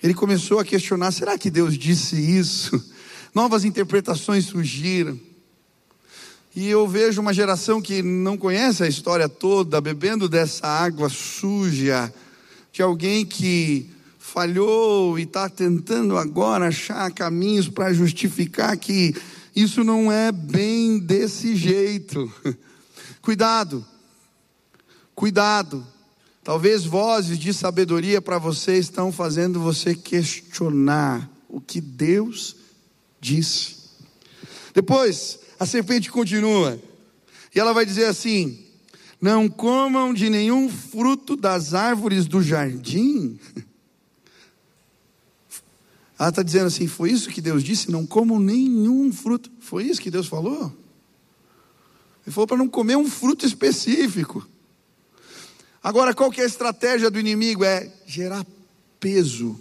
Ele 0.00 0.14
começou 0.14 0.60
a 0.60 0.64
questionar: 0.64 1.10
será 1.10 1.36
que 1.36 1.50
Deus 1.50 1.76
disse 1.76 2.14
isso? 2.14 2.80
Novas 3.34 3.64
interpretações 3.64 4.44
surgiram. 4.44 5.18
E 6.54 6.68
eu 6.68 6.86
vejo 6.86 7.20
uma 7.20 7.34
geração 7.34 7.82
que 7.82 8.04
não 8.04 8.38
conhece 8.38 8.84
a 8.84 8.88
história 8.88 9.28
toda, 9.28 9.80
bebendo 9.80 10.28
dessa 10.28 10.68
água 10.68 11.08
suja, 11.08 12.14
de 12.72 12.82
alguém 12.82 13.26
que 13.26 13.90
falhou 14.36 15.18
e 15.18 15.22
está 15.22 15.48
tentando 15.48 16.18
agora 16.18 16.68
achar 16.68 17.10
caminhos 17.10 17.70
para 17.70 17.94
justificar 17.94 18.76
que 18.76 19.16
isso 19.54 19.82
não 19.82 20.12
é 20.12 20.30
bem 20.30 20.98
desse 20.98 21.56
jeito. 21.56 22.30
Cuidado, 23.22 23.84
cuidado. 25.14 25.84
Talvez 26.44 26.84
vozes 26.84 27.38
de 27.38 27.52
sabedoria 27.54 28.20
para 28.20 28.38
você 28.38 28.76
estão 28.76 29.10
fazendo 29.10 29.58
você 29.58 29.94
questionar 29.94 31.28
o 31.48 31.58
que 31.58 31.80
Deus 31.80 32.56
disse. 33.18 33.76
Depois, 34.74 35.40
a 35.58 35.64
serpente 35.64 36.10
continua. 36.10 36.78
E 37.54 37.58
ela 37.58 37.72
vai 37.72 37.86
dizer 37.86 38.04
assim: 38.04 38.64
Não 39.20 39.48
comam 39.48 40.12
de 40.14 40.30
nenhum 40.30 40.68
fruto 40.68 41.34
das 41.34 41.72
árvores 41.72 42.26
do 42.26 42.42
jardim. 42.42 43.40
Ela 46.18 46.30
está 46.30 46.42
dizendo 46.42 46.66
assim: 46.66 46.86
Foi 46.86 47.10
isso 47.10 47.28
que 47.28 47.40
Deus 47.40 47.62
disse? 47.62 47.90
Não 47.90 48.06
comam 48.06 48.38
nenhum 48.38 49.12
fruto. 49.12 49.50
Foi 49.60 49.84
isso 49.84 50.00
que 50.00 50.10
Deus 50.10 50.26
falou? 50.26 50.72
Ele 52.26 52.34
falou 52.34 52.46
para 52.46 52.56
não 52.56 52.68
comer 52.68 52.96
um 52.96 53.08
fruto 53.08 53.46
específico. 53.46 54.46
Agora, 55.82 56.12
qual 56.12 56.30
que 56.30 56.40
é 56.40 56.44
a 56.44 56.48
estratégia 56.48 57.10
do 57.10 57.20
inimigo? 57.20 57.64
É 57.64 57.92
gerar 58.06 58.44
peso 58.98 59.58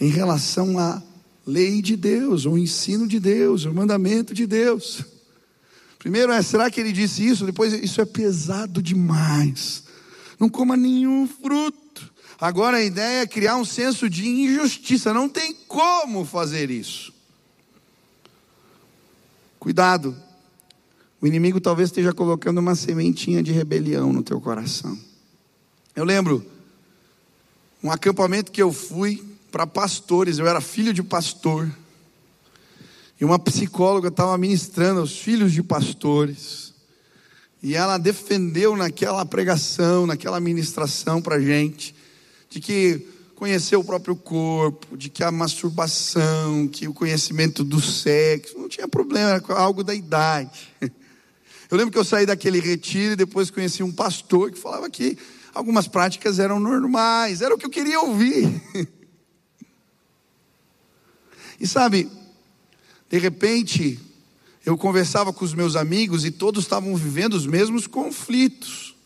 em 0.00 0.08
relação 0.08 0.78
à 0.78 1.00
lei 1.46 1.80
de 1.80 1.96
Deus, 1.96 2.46
o 2.46 2.58
ensino 2.58 3.06
de 3.06 3.20
Deus, 3.20 3.64
o 3.64 3.72
mandamento 3.72 4.34
de 4.34 4.46
Deus. 4.46 5.04
Primeiro 5.98 6.32
é, 6.32 6.40
será 6.42 6.70
que 6.70 6.80
ele 6.80 6.92
disse 6.92 7.26
isso? 7.26 7.44
Depois, 7.44 7.72
isso 7.72 8.00
é 8.00 8.06
pesado 8.06 8.82
demais. 8.82 9.84
Não 10.38 10.48
coma 10.48 10.76
nenhum 10.76 11.28
fruto. 11.28 11.78
Agora 12.40 12.78
a 12.78 12.82
ideia 12.82 13.22
é 13.22 13.26
criar 13.26 13.56
um 13.56 13.64
senso 13.66 14.08
de 14.08 14.26
injustiça. 14.26 15.12
Não 15.12 15.28
tem 15.28 15.54
como 15.68 16.24
fazer 16.24 16.70
isso. 16.70 17.12
Cuidado. 19.58 20.16
O 21.20 21.26
inimigo 21.26 21.60
talvez 21.60 21.90
esteja 21.90 22.14
colocando 22.14 22.58
uma 22.58 22.74
sementinha 22.74 23.42
de 23.42 23.52
rebelião 23.52 24.10
no 24.10 24.22
teu 24.22 24.40
coração. 24.40 24.98
Eu 25.94 26.02
lembro 26.02 26.42
um 27.82 27.90
acampamento 27.90 28.50
que 28.50 28.62
eu 28.62 28.72
fui 28.72 29.22
para 29.52 29.66
pastores, 29.66 30.38
eu 30.38 30.46
era 30.46 30.62
filho 30.62 30.94
de 30.94 31.02
pastor. 31.02 31.70
E 33.20 33.24
uma 33.24 33.38
psicóloga 33.38 34.08
estava 34.08 34.38
ministrando 34.38 35.00
aos 35.00 35.18
filhos 35.18 35.52
de 35.52 35.62
pastores. 35.62 36.72
E 37.62 37.74
ela 37.74 37.98
defendeu 37.98 38.74
naquela 38.74 39.26
pregação, 39.26 40.06
naquela 40.06 40.40
ministração 40.40 41.20
para 41.20 41.38
gente, 41.38 41.94
de 42.50 42.60
que 42.60 43.06
conhecer 43.36 43.76
o 43.76 43.84
próprio 43.84 44.14
corpo, 44.14 44.96
de 44.96 45.08
que 45.08 45.24
a 45.24 45.30
masturbação, 45.30 46.68
que 46.68 46.86
o 46.86 46.92
conhecimento 46.92 47.64
do 47.64 47.80
sexo, 47.80 48.58
não 48.58 48.68
tinha 48.68 48.86
problema, 48.86 49.30
era 49.30 49.54
algo 49.54 49.82
da 49.82 49.94
idade. 49.94 50.68
Eu 51.70 51.78
lembro 51.78 51.92
que 51.92 51.98
eu 51.98 52.04
saí 52.04 52.26
daquele 52.26 52.58
retiro 52.58 53.12
e 53.12 53.16
depois 53.16 53.48
conheci 53.48 53.80
um 53.80 53.92
pastor 53.92 54.50
que 54.50 54.58
falava 54.58 54.90
que 54.90 55.16
algumas 55.54 55.86
práticas 55.86 56.40
eram 56.40 56.58
normais, 56.58 57.42
era 57.42 57.54
o 57.54 57.58
que 57.58 57.64
eu 57.64 57.70
queria 57.70 58.00
ouvir. 58.00 58.60
E 61.60 61.66
sabe, 61.66 62.10
de 63.10 63.18
repente, 63.18 64.00
eu 64.64 64.78
conversava 64.78 65.30
com 65.30 65.44
os 65.44 65.52
meus 65.52 65.76
amigos 65.76 66.24
e 66.24 66.30
todos 66.30 66.64
estavam 66.64 66.96
vivendo 66.96 67.34
os 67.34 67.46
mesmos 67.46 67.86
conflitos. 67.86 68.96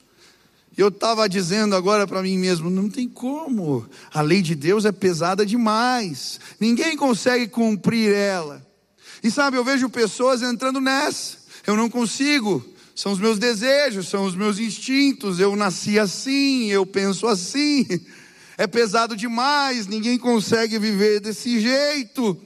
Eu 0.76 0.88
estava 0.88 1.28
dizendo 1.28 1.76
agora 1.76 2.06
para 2.06 2.22
mim 2.22 2.36
mesmo: 2.36 2.68
não 2.68 2.90
tem 2.90 3.08
como, 3.08 3.88
a 4.12 4.20
lei 4.20 4.42
de 4.42 4.54
Deus 4.54 4.84
é 4.84 4.92
pesada 4.92 5.46
demais, 5.46 6.40
ninguém 6.58 6.96
consegue 6.96 7.46
cumprir 7.46 8.12
ela. 8.12 8.64
E 9.22 9.30
sabe, 9.30 9.56
eu 9.56 9.64
vejo 9.64 9.88
pessoas 9.88 10.42
entrando 10.42 10.80
nessa, 10.80 11.38
eu 11.66 11.76
não 11.76 11.88
consigo, 11.88 12.64
são 12.94 13.12
os 13.12 13.20
meus 13.20 13.38
desejos, 13.38 14.08
são 14.08 14.24
os 14.24 14.34
meus 14.34 14.58
instintos, 14.58 15.38
eu 15.38 15.54
nasci 15.54 15.98
assim, 15.98 16.70
eu 16.70 16.84
penso 16.84 17.26
assim, 17.28 17.86
é 18.58 18.66
pesado 18.66 19.16
demais, 19.16 19.86
ninguém 19.86 20.18
consegue 20.18 20.78
viver 20.78 21.20
desse 21.20 21.60
jeito. 21.60 22.36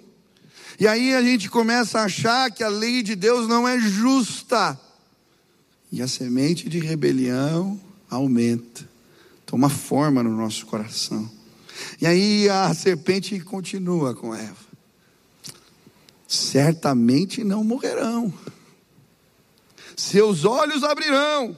E 0.79 0.87
aí 0.87 1.15
a 1.15 1.23
gente 1.23 1.51
começa 1.51 1.99
a 1.99 2.05
achar 2.05 2.51
que 2.53 2.63
a 2.63 2.69
lei 2.69 3.03
de 3.03 3.17
Deus 3.17 3.49
não 3.49 3.67
é 3.67 3.81
justa. 3.81 4.79
E 5.91 6.01
a 6.01 6.07
semente 6.07 6.69
de 6.69 6.79
rebelião 6.79 7.81
aumenta, 8.11 8.89
toma 9.45 9.69
forma 9.69 10.23
no 10.23 10.37
nosso 10.37 10.67
coração. 10.67 11.31
E 12.01 12.07
aí 12.07 12.49
a 12.49 12.73
serpente 12.75 13.39
continua 13.41 14.15
com 14.15 14.35
Eva. 14.35 14.69
Certamente 16.27 17.43
não 17.43 17.65
morrerão. 17.65 18.33
Seus 19.97 20.45
olhos 20.45 20.85
abrirão. 20.85 21.57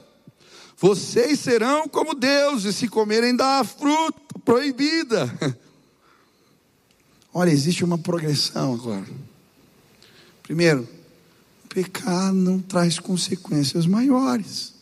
Vocês 0.77 1.39
serão 1.39 1.87
como 1.87 2.15
Deus 2.15 2.63
e 2.63 2.73
se 2.73 2.87
comerem 2.87 3.35
da 3.35 3.63
fruta 3.63 4.19
proibida. 4.43 5.31
Olha, 7.33 7.51
existe 7.51 7.83
uma 7.83 7.97
progressão 7.97 8.73
agora. 8.73 9.05
Primeiro, 10.41 10.87
pecar 11.69 12.33
não 12.33 12.59
traz 12.59 12.99
consequências 12.99 13.85
maiores. 13.85 14.73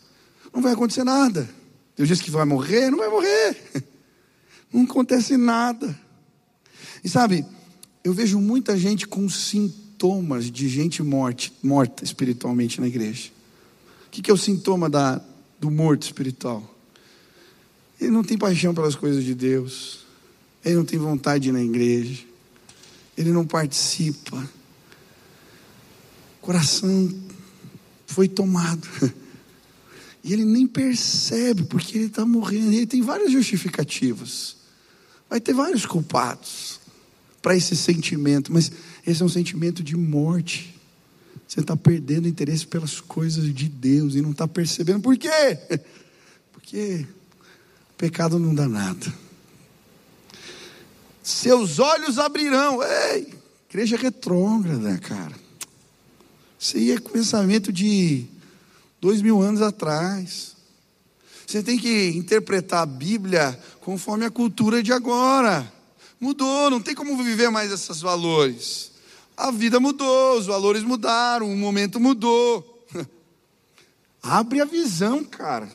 Não 0.53 0.61
vai 0.61 0.73
acontecer 0.73 1.03
nada. 1.03 1.49
Deus 1.99 2.07
disse 2.07 2.23
que 2.23 2.31
vai 2.31 2.45
morrer, 2.45 2.89
não 2.89 2.97
vai 2.97 3.09
morrer. 3.09 3.57
Não 4.71 4.83
acontece 4.83 5.35
nada. 5.35 5.99
E 7.03 7.09
sabe, 7.09 7.43
eu 8.03 8.13
vejo 8.13 8.39
muita 8.39 8.77
gente 8.77 9.07
com 9.07 9.27
sintomas 9.27 10.45
de 10.51 10.69
gente 10.69 11.01
morte, 11.01 11.51
morta 11.63 12.03
espiritualmente 12.03 12.79
na 12.79 12.87
igreja. 12.87 13.31
O 14.05 14.11
que, 14.11 14.29
é 14.29 14.33
o 14.33 14.37
sintoma 14.37 14.87
da, 14.87 15.19
do 15.59 15.71
morto 15.71 16.03
espiritual? 16.03 16.63
Ele 17.99 18.11
não 18.11 18.23
tem 18.23 18.37
paixão 18.37 18.75
pelas 18.75 18.93
coisas 18.93 19.23
de 19.23 19.33
Deus. 19.33 20.05
Ele 20.63 20.75
não 20.75 20.85
tem 20.85 20.99
vontade 20.99 21.51
na 21.51 21.63
igreja 21.63 22.29
ele 23.19 23.33
não 23.33 23.45
participa. 23.45 24.37
O 26.37 26.41
coração 26.41 27.13
foi 28.07 28.29
tomado. 28.29 28.87
E 30.23 30.33
ele 30.33 30.45
nem 30.45 30.67
percebe, 30.67 31.63
porque 31.63 31.97
ele 31.97 32.05
está 32.07 32.25
morrendo. 32.25 32.73
Ele 32.73 32.85
tem 32.85 33.01
várias 33.01 33.31
justificativas. 33.31 34.57
Vai 35.29 35.39
ter 35.39 35.53
vários 35.53 35.85
culpados 35.85 36.79
para 37.41 37.55
esse 37.55 37.75
sentimento, 37.75 38.51
mas 38.51 38.71
esse 39.05 39.21
é 39.21 39.25
um 39.25 39.29
sentimento 39.29 39.81
de 39.81 39.95
morte. 39.95 40.75
Você 41.47 41.61
está 41.61 41.75
perdendo 41.75 42.27
interesse 42.27 42.67
pelas 42.67 42.99
coisas 42.99 43.53
de 43.53 43.69
Deus 43.69 44.15
e 44.15 44.21
não 44.21 44.31
está 44.31 44.47
percebendo. 44.47 45.01
Por 45.01 45.17
quê? 45.17 45.57
Porque 46.51 47.05
pecado 47.97 48.37
não 48.37 48.53
dá 48.53 48.67
nada 48.67 49.11
seus 51.29 51.79
olhos 51.79 52.17
abrirão. 52.17 52.81
Ei, 52.83 53.33
igreja 53.69 53.97
retrógrada, 53.97 54.97
cara. 54.97 55.35
Isso 56.57 56.77
aí 56.77 56.91
é 56.91 56.99
pensamento 56.99 57.71
de 57.71 58.25
dois 59.01 59.21
mil 59.21 59.41
anos 59.41 59.61
atrás. 59.61 60.55
Você 61.45 61.63
tem 61.63 61.79
que 61.79 62.09
interpretar 62.09 62.83
a 62.83 62.85
Bíblia 62.85 63.59
conforme 63.81 64.25
a 64.25 64.29
cultura 64.29 64.83
de 64.83 64.93
agora. 64.93 65.71
Mudou, 66.19 66.69
não 66.69 66.81
tem 66.81 66.93
como 66.93 67.21
viver 67.23 67.49
mais 67.49 67.71
esses 67.71 68.01
valores. 68.01 68.91
A 69.35 69.51
vida 69.51 69.79
mudou, 69.79 70.37
os 70.37 70.45
valores 70.45 70.83
mudaram, 70.83 71.51
o 71.51 71.57
momento 71.57 71.99
mudou. 71.99 72.85
Abre 74.21 74.61
a 74.61 74.65
visão, 74.65 75.23
cara. 75.23 75.71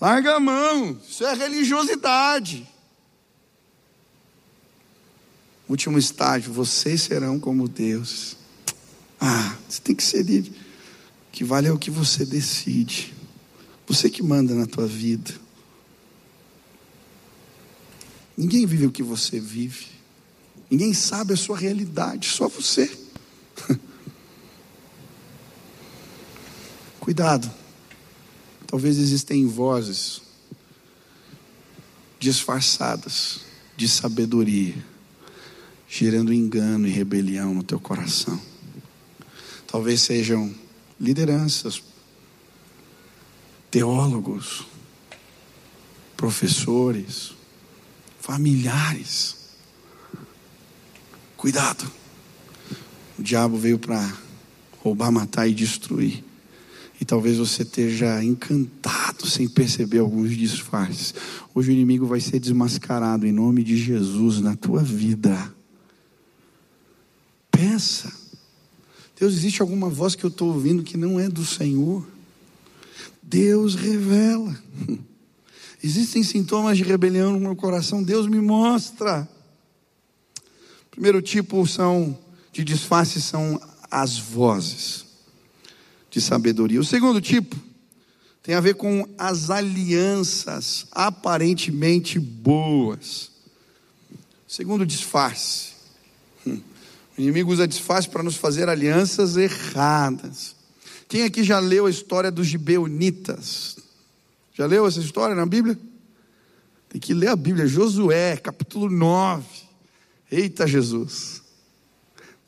Larga 0.00 0.36
a 0.36 0.40
mão. 0.40 0.98
Isso 1.08 1.24
é 1.24 1.34
religiosidade. 1.34 2.66
Último 5.68 5.98
estágio, 5.98 6.52
vocês 6.52 7.02
serão 7.02 7.38
como 7.38 7.68
Deus. 7.68 8.36
Ah, 9.20 9.56
você 9.68 9.80
tem 9.80 9.94
que 9.94 10.02
ser 10.02 10.22
livre. 10.22 10.65
Que 11.36 11.44
vale 11.44 11.68
é 11.68 11.70
o 11.70 11.78
que 11.78 11.90
você 11.90 12.24
decide. 12.24 13.12
Você 13.86 14.08
que 14.08 14.22
manda 14.22 14.54
na 14.54 14.64
tua 14.64 14.86
vida. 14.86 15.34
Ninguém 18.34 18.64
vive 18.64 18.86
o 18.86 18.90
que 18.90 19.02
você 19.02 19.38
vive. 19.38 19.84
Ninguém 20.70 20.94
sabe 20.94 21.34
a 21.34 21.36
sua 21.36 21.58
realidade, 21.58 22.26
só 22.26 22.48
você. 22.48 22.90
Cuidado. 26.98 27.52
Talvez 28.66 28.96
existem 28.96 29.46
vozes 29.46 30.22
disfarçadas 32.18 33.40
de 33.76 33.86
sabedoria, 33.86 34.82
gerando 35.86 36.32
engano 36.32 36.88
e 36.88 36.90
rebelião 36.90 37.52
no 37.52 37.62
teu 37.62 37.78
coração. 37.78 38.40
Talvez 39.66 40.00
sejam 40.00 40.64
lideranças, 41.00 41.82
teólogos, 43.70 44.66
professores, 46.16 47.32
familiares. 48.18 49.36
Cuidado. 51.36 51.90
O 53.18 53.22
diabo 53.22 53.56
veio 53.56 53.78
para 53.78 54.16
roubar, 54.82 55.10
matar 55.12 55.46
e 55.46 55.54
destruir. 55.54 56.24
E 57.00 57.04
talvez 57.04 57.36
você 57.36 57.62
esteja 57.62 58.24
encantado 58.24 59.26
sem 59.26 59.46
perceber 59.48 59.98
alguns 59.98 60.34
disfarces. 60.34 61.14
Hoje 61.54 61.70
o 61.70 61.72
inimigo 61.72 62.06
vai 62.06 62.20
ser 62.20 62.40
desmascarado 62.40 63.26
em 63.26 63.32
nome 63.32 63.62
de 63.62 63.76
Jesus 63.76 64.40
na 64.40 64.56
tua 64.56 64.82
vida. 64.82 65.54
Pensa. 67.50 68.25
Deus, 69.18 69.32
existe 69.32 69.62
alguma 69.62 69.88
voz 69.88 70.14
que 70.14 70.24
eu 70.24 70.28
estou 70.28 70.48
ouvindo 70.48 70.82
que 70.82 70.96
não 70.96 71.18
é 71.18 71.28
do 71.28 71.44
Senhor? 71.44 72.06
Deus 73.22 73.74
revela. 73.74 74.54
Existem 75.82 76.22
sintomas 76.22 76.76
de 76.76 76.84
rebelião 76.84 77.32
no 77.32 77.40
meu 77.40 77.56
coração, 77.56 78.02
Deus 78.02 78.26
me 78.26 78.40
mostra. 78.40 79.28
Primeiro 80.90 81.22
tipo 81.22 81.66
são 81.66 82.18
de 82.52 82.64
disfarce 82.64 83.20
são 83.20 83.60
as 83.90 84.18
vozes 84.18 85.04
de 86.10 86.20
sabedoria. 86.20 86.80
O 86.80 86.84
segundo 86.84 87.20
tipo 87.20 87.56
tem 88.42 88.54
a 88.54 88.60
ver 88.60 88.74
com 88.74 89.06
as 89.18 89.50
alianças 89.50 90.86
aparentemente 90.92 92.18
boas. 92.18 93.30
Segundo 94.46 94.86
disfarce. 94.86 95.75
O 97.16 97.20
inimigo 97.20 97.52
usa 97.52 97.66
disfarce 97.66 98.08
para 98.08 98.22
nos 98.22 98.36
fazer 98.36 98.68
alianças 98.68 99.36
erradas. 99.36 100.54
Quem 101.08 101.22
aqui 101.22 101.42
já 101.42 101.58
leu 101.58 101.86
a 101.86 101.90
história 101.90 102.30
dos 102.30 102.46
gibeonitas? 102.46 103.76
Já 104.52 104.66
leu 104.66 104.86
essa 104.86 105.00
história 105.00 105.34
na 105.34 105.46
Bíblia? 105.46 105.78
Tem 106.88 107.00
que 107.00 107.14
ler 107.14 107.28
a 107.28 107.36
Bíblia, 107.36 107.66
Josué, 107.66 108.36
capítulo 108.36 108.90
9. 108.90 109.44
Eita 110.30 110.66
Jesus. 110.66 111.42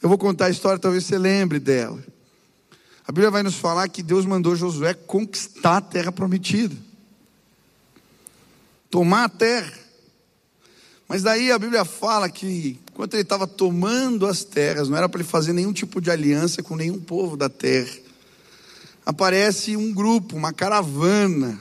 Eu 0.02 0.08
vou 0.08 0.18
contar 0.18 0.46
a 0.46 0.50
história, 0.50 0.78
talvez 0.78 1.04
você 1.04 1.18
lembre 1.18 1.58
dela. 1.58 2.02
A 3.06 3.12
Bíblia 3.12 3.30
vai 3.30 3.42
nos 3.42 3.54
falar 3.54 3.88
que 3.88 4.02
Deus 4.02 4.26
mandou 4.26 4.54
Josué 4.54 4.92
conquistar 4.92 5.78
a 5.78 5.80
terra 5.80 6.12
prometida. 6.12 6.76
Tomar 8.90 9.24
a 9.24 9.28
terra. 9.28 9.72
Mas 11.08 11.22
daí 11.22 11.50
a 11.50 11.58
Bíblia 11.58 11.84
fala 11.84 12.28
que, 12.28 12.78
enquanto 12.98 13.14
ele 13.14 13.22
estava 13.22 13.46
tomando 13.46 14.26
as 14.26 14.42
terras, 14.42 14.88
não 14.88 14.96
era 14.96 15.08
para 15.08 15.20
ele 15.20 15.28
fazer 15.28 15.52
nenhum 15.52 15.72
tipo 15.72 16.00
de 16.00 16.10
aliança 16.10 16.64
com 16.64 16.74
nenhum 16.74 16.98
povo 16.98 17.36
da 17.36 17.48
terra. 17.48 17.96
Aparece 19.06 19.76
um 19.76 19.94
grupo, 19.94 20.36
uma 20.36 20.52
caravana, 20.52 21.56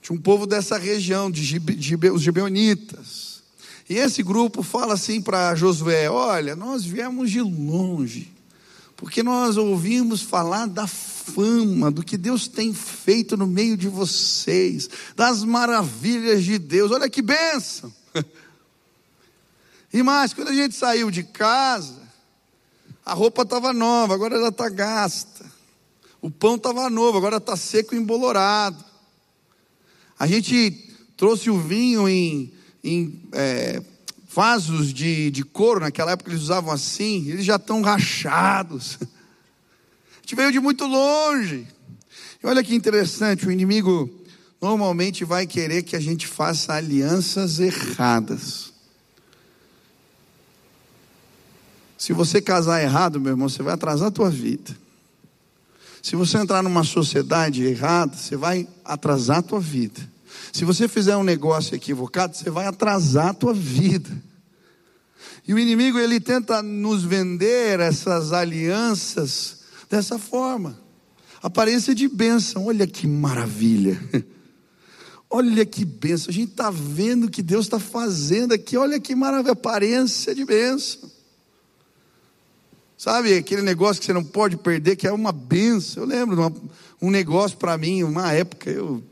de 0.00 0.14
um 0.14 0.16
povo 0.16 0.46
dessa 0.46 0.78
região, 0.78 1.30
de 1.30 1.44
Gibe, 1.44 2.10
os 2.10 2.22
gibeonitas. 2.22 3.42
E 3.86 3.96
esse 3.96 4.22
grupo 4.22 4.62
fala 4.62 4.94
assim 4.94 5.20
para 5.20 5.54
Josué: 5.54 6.08
Olha, 6.08 6.56
nós 6.56 6.82
viemos 6.82 7.30
de 7.30 7.42
longe 7.42 8.32
porque 8.96 9.22
nós 9.22 9.58
ouvimos 9.58 10.22
falar 10.22 10.66
da 10.66 10.86
fama, 10.86 11.90
do 11.90 12.02
que 12.02 12.16
Deus 12.16 12.48
tem 12.48 12.72
feito 12.72 13.36
no 13.36 13.46
meio 13.46 13.76
de 13.76 13.88
vocês, 13.88 14.88
das 15.14 15.44
maravilhas 15.44 16.42
de 16.42 16.58
Deus. 16.58 16.90
Olha 16.90 17.10
que 17.10 17.20
bênção! 17.20 17.92
E 19.96 20.02
mais, 20.02 20.34
quando 20.34 20.48
a 20.48 20.52
gente 20.52 20.74
saiu 20.74 21.10
de 21.10 21.22
casa, 21.22 22.02
a 23.02 23.14
roupa 23.14 23.40
estava 23.40 23.72
nova, 23.72 24.12
agora 24.12 24.34
ela 24.36 24.48
está 24.48 24.68
gasta. 24.68 25.42
O 26.20 26.30
pão 26.30 26.56
estava 26.56 26.90
novo, 26.90 27.16
agora 27.16 27.38
está 27.38 27.56
seco 27.56 27.94
e 27.94 27.98
embolorado. 27.98 28.84
A 30.18 30.26
gente 30.26 30.94
trouxe 31.16 31.48
o 31.48 31.58
vinho 31.58 32.06
em, 32.06 32.52
em 32.84 33.22
é, 33.32 33.82
vasos 34.28 34.92
de, 34.92 35.30
de 35.30 35.42
couro, 35.42 35.80
naquela 35.80 36.12
época 36.12 36.28
eles 36.28 36.42
usavam 36.42 36.74
assim, 36.74 37.30
eles 37.30 37.46
já 37.46 37.56
estão 37.56 37.80
rachados. 37.80 38.98
A 39.00 40.20
gente 40.20 40.36
veio 40.36 40.52
de 40.52 40.60
muito 40.60 40.84
longe. 40.84 41.66
E 42.44 42.46
olha 42.46 42.62
que 42.62 42.74
interessante, 42.74 43.48
o 43.48 43.50
inimigo 43.50 44.10
normalmente 44.60 45.24
vai 45.24 45.46
querer 45.46 45.84
que 45.84 45.96
a 45.96 46.00
gente 46.00 46.26
faça 46.26 46.74
alianças 46.74 47.60
erradas. 47.60 48.65
Se 51.98 52.12
você 52.12 52.40
casar 52.40 52.82
errado, 52.82 53.20
meu 53.20 53.32
irmão, 53.32 53.48
você 53.48 53.62
vai 53.62 53.74
atrasar 53.74 54.08
a 54.08 54.10
tua 54.10 54.30
vida. 54.30 54.76
Se 56.02 56.14
você 56.14 56.38
entrar 56.38 56.62
numa 56.62 56.84
sociedade 56.84 57.64
errada, 57.64 58.16
você 58.16 58.36
vai 58.36 58.68
atrasar 58.84 59.38
a 59.38 59.42
tua 59.42 59.60
vida. 59.60 60.00
Se 60.52 60.64
você 60.64 60.86
fizer 60.86 61.16
um 61.16 61.24
negócio 61.24 61.74
equivocado, 61.74 62.36
você 62.36 62.50
vai 62.50 62.66
atrasar 62.66 63.28
a 63.28 63.34
tua 63.34 63.52
vida. 63.52 64.10
E 65.48 65.54
o 65.54 65.58
inimigo 65.58 65.98
ele 65.98 66.20
tenta 66.20 66.62
nos 66.62 67.02
vender 67.02 67.80
essas 67.80 68.32
alianças 68.32 69.60
dessa 69.88 70.18
forma. 70.18 70.78
Aparência 71.42 71.94
de 71.94 72.08
bênção, 72.08 72.66
olha 72.66 72.86
que 72.86 73.06
maravilha. 73.06 74.00
Olha 75.28 75.66
que 75.66 75.84
bênção, 75.84 76.30
a 76.30 76.32
gente 76.32 76.52
está 76.52 76.70
vendo 76.70 77.24
o 77.26 77.30
que 77.30 77.42
Deus 77.42 77.66
está 77.66 77.80
fazendo 77.80 78.54
aqui, 78.54 78.76
olha 78.76 79.00
que 79.00 79.12
maravilha, 79.12 79.54
aparência 79.54 80.32
de 80.32 80.44
bênção. 80.44 81.10
Sabe 82.96 83.36
aquele 83.36 83.62
negócio 83.62 84.00
que 84.00 84.06
você 84.06 84.12
não 84.12 84.24
pode 84.24 84.56
perder, 84.56 84.96
que 84.96 85.06
é 85.06 85.12
uma 85.12 85.32
bênção. 85.32 86.02
Eu 86.02 86.08
lembro 86.08 86.40
uma, 86.40 86.52
um 87.00 87.10
negócio 87.10 87.56
para 87.58 87.76
mim, 87.76 88.02
uma 88.02 88.32
época, 88.32 88.70
eu 88.70 89.02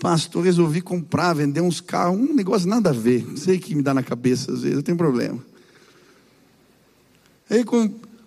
Pastor, 0.00 0.42
resolvi 0.42 0.80
comprar, 0.80 1.34
vender 1.34 1.60
uns 1.60 1.80
carros, 1.80 2.18
um 2.18 2.34
negócio 2.34 2.66
nada 2.66 2.88
a 2.88 2.92
ver. 2.92 3.26
Não 3.26 3.36
sei 3.36 3.56
o 3.56 3.60
que 3.60 3.74
me 3.74 3.82
dá 3.82 3.92
na 3.92 4.02
cabeça 4.02 4.50
às 4.50 4.62
vezes, 4.62 4.78
eu 4.78 4.82
tenho 4.82 4.96
problema. 4.96 5.38
Aí 7.50 7.64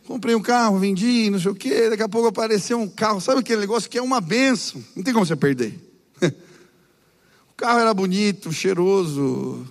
comprei 0.05 0.35
um 0.35 0.41
carro, 0.41 0.77
vendi, 0.77 1.29
não 1.31 1.39
sei 1.39 1.51
o 1.51 1.55
quê, 1.55 1.89
daqui 1.89 2.03
a 2.03 2.09
pouco 2.09 2.27
apareceu 2.27 2.79
um 2.79 2.87
carro. 2.87 3.19
Sabe 3.19 3.39
aquele 3.39 3.61
negócio 3.61 3.89
que 3.89 3.97
é 3.97 4.01
uma 4.01 4.21
benção? 4.21 4.83
Não 4.95 5.01
tem 5.01 5.13
como 5.13 5.25
você 5.25 5.35
perder. 5.35 5.73
o 6.21 7.53
carro 7.57 7.79
era 7.79 7.93
bonito, 7.93 8.51
cheiroso, 8.51 9.65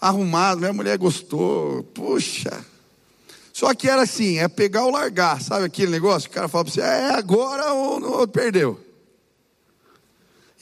arrumado, 0.00 0.60
minha 0.60 0.72
mulher 0.72 0.96
gostou. 0.98 1.82
Puxa. 1.82 2.64
Só 3.58 3.74
que 3.74 3.88
era 3.88 4.02
assim, 4.02 4.38
é 4.38 4.46
pegar 4.46 4.84
ou 4.84 4.92
largar, 4.92 5.42
sabe 5.42 5.64
aquele 5.64 5.90
negócio? 5.90 6.30
O 6.30 6.32
cara 6.32 6.46
fala 6.46 6.64
para 6.64 6.72
você, 6.72 6.80
é 6.80 7.10
agora 7.10 7.72
ou, 7.72 8.20
ou 8.20 8.28
perdeu. 8.28 8.78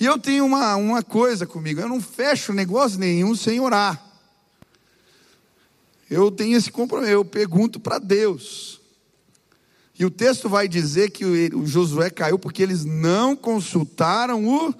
E 0.00 0.06
eu 0.06 0.18
tenho 0.18 0.46
uma, 0.46 0.76
uma 0.76 1.02
coisa 1.02 1.46
comigo, 1.46 1.78
eu 1.78 1.90
não 1.90 2.00
fecho 2.00 2.54
negócio 2.54 2.98
nenhum 2.98 3.34
sem 3.34 3.60
orar. 3.60 4.02
Eu 6.08 6.30
tenho 6.30 6.56
esse 6.56 6.72
compromisso, 6.72 7.12
eu 7.12 7.22
pergunto 7.22 7.78
para 7.78 7.98
Deus. 7.98 8.80
E 9.98 10.02
o 10.02 10.10
texto 10.10 10.48
vai 10.48 10.66
dizer 10.66 11.10
que 11.10 11.26
o, 11.54 11.66
Josué 11.66 12.08
caiu 12.08 12.38
porque 12.38 12.62
eles 12.62 12.86
não 12.86 13.36
consultaram 13.36 14.48
o 14.48 14.74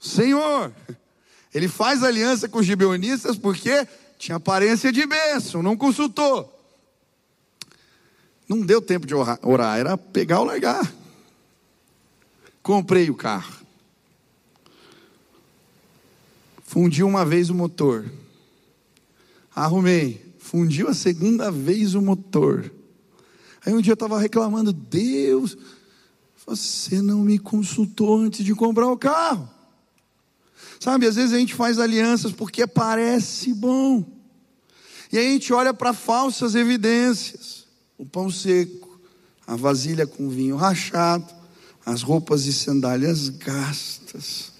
Senhor. 0.00 0.72
Ele 1.52 1.68
faz 1.68 2.02
aliança 2.02 2.48
com 2.48 2.60
os 2.60 2.66
gibeonistas 2.66 3.36
porque 3.36 3.86
tinha 4.16 4.36
aparência 4.36 4.90
de 4.90 5.04
bênção, 5.04 5.62
não 5.62 5.76
consultou. 5.76 6.54
Não 8.48 8.60
deu 8.62 8.80
tempo 8.80 9.06
de 9.06 9.14
orar, 9.14 9.78
era 9.78 9.98
pegar 9.98 10.40
ou 10.40 10.46
largar. 10.46 10.90
Comprei 12.62 13.10
o 13.10 13.14
carro. 13.14 13.58
Fundiu 16.62 17.06
uma 17.06 17.24
vez 17.24 17.50
o 17.50 17.54
motor. 17.54 18.10
Arrumei. 19.54 20.34
Fundiu 20.38 20.88
a 20.88 20.94
segunda 20.94 21.50
vez 21.50 21.94
o 21.94 22.00
motor. 22.00 22.72
Aí 23.64 23.74
um 23.74 23.82
dia 23.82 23.92
eu 23.92 23.94
estava 23.94 24.18
reclamando, 24.18 24.72
Deus, 24.72 25.58
você 26.46 27.02
não 27.02 27.20
me 27.20 27.38
consultou 27.38 28.16
antes 28.16 28.42
de 28.44 28.54
comprar 28.54 28.86
o 28.86 28.96
carro. 28.96 29.50
Sabe, 30.80 31.06
às 31.06 31.16
vezes 31.16 31.34
a 31.34 31.38
gente 31.38 31.54
faz 31.54 31.78
alianças 31.78 32.32
porque 32.32 32.66
parece 32.66 33.52
bom. 33.52 34.06
E 35.12 35.18
aí 35.18 35.26
a 35.26 35.30
gente 35.32 35.52
olha 35.52 35.74
para 35.74 35.92
falsas 35.92 36.54
evidências. 36.54 37.67
O 37.98 38.06
pão 38.06 38.30
seco, 38.30 38.98
a 39.44 39.56
vasilha 39.56 40.06
com 40.06 40.28
vinho 40.28 40.56
rachado, 40.56 41.26
as 41.84 42.02
roupas 42.02 42.46
e 42.46 42.52
sandálias 42.52 43.28
gastas. 43.28 44.52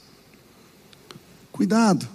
Cuidado. 1.53 2.09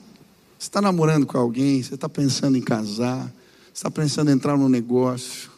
Você 0.60 0.68
está 0.68 0.82
namorando 0.82 1.26
com 1.26 1.38
alguém, 1.38 1.82
você 1.82 1.96
está 1.96 2.08
pensando 2.08 2.58
em 2.58 2.62
casar, 2.62 3.26
você 3.66 3.74
está 3.74 3.92
pensando 3.92 4.30
em 4.32 4.34
entrar 4.34 4.58
no 4.58 4.70
negócio. 4.70 5.52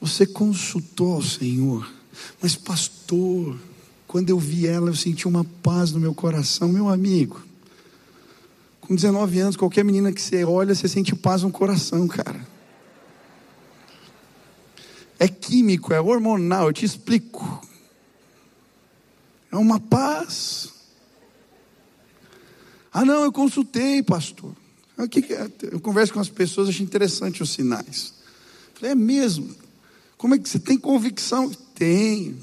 Você 0.00 0.26
consultou 0.26 1.14
ao 1.14 1.22
Senhor, 1.22 1.88
mas 2.40 2.56
pastor, 2.56 3.56
quando 4.08 4.30
eu 4.30 4.38
vi 4.38 4.66
ela, 4.66 4.90
eu 4.90 4.96
senti 4.96 5.28
uma 5.28 5.44
paz 5.62 5.92
no 5.92 6.00
meu 6.00 6.12
coração, 6.12 6.68
meu 6.68 6.88
amigo. 6.88 7.40
Com 8.80 8.94
19 8.94 9.38
anos, 9.38 9.56
qualquer 9.56 9.84
menina 9.84 10.12
que 10.12 10.20
você 10.20 10.44
olha, 10.44 10.74
você 10.74 10.88
sente 10.88 11.14
paz 11.14 11.42
no 11.42 11.50
coração, 11.50 12.08
cara. 12.08 12.51
É 15.22 15.28
químico, 15.28 15.94
é 15.94 16.00
hormonal, 16.00 16.66
eu 16.66 16.72
te 16.72 16.84
explico. 16.84 17.64
É 19.52 19.56
uma 19.56 19.78
paz. 19.78 20.72
Ah, 22.92 23.04
não, 23.04 23.22
eu 23.22 23.30
consultei, 23.30 24.02
pastor. 24.02 24.52
É? 24.98 25.04
Eu 25.70 25.78
converso 25.78 26.12
com 26.12 26.18
as 26.18 26.28
pessoas, 26.28 26.68
acho 26.68 26.82
interessante 26.82 27.40
os 27.40 27.50
sinais. 27.50 28.14
Falei, 28.74 28.90
é 28.90 28.94
mesmo? 28.96 29.54
Como 30.18 30.34
é 30.34 30.38
que 30.40 30.48
você 30.48 30.58
tem 30.58 30.76
convicção? 30.76 31.52
Tenho. 31.72 32.36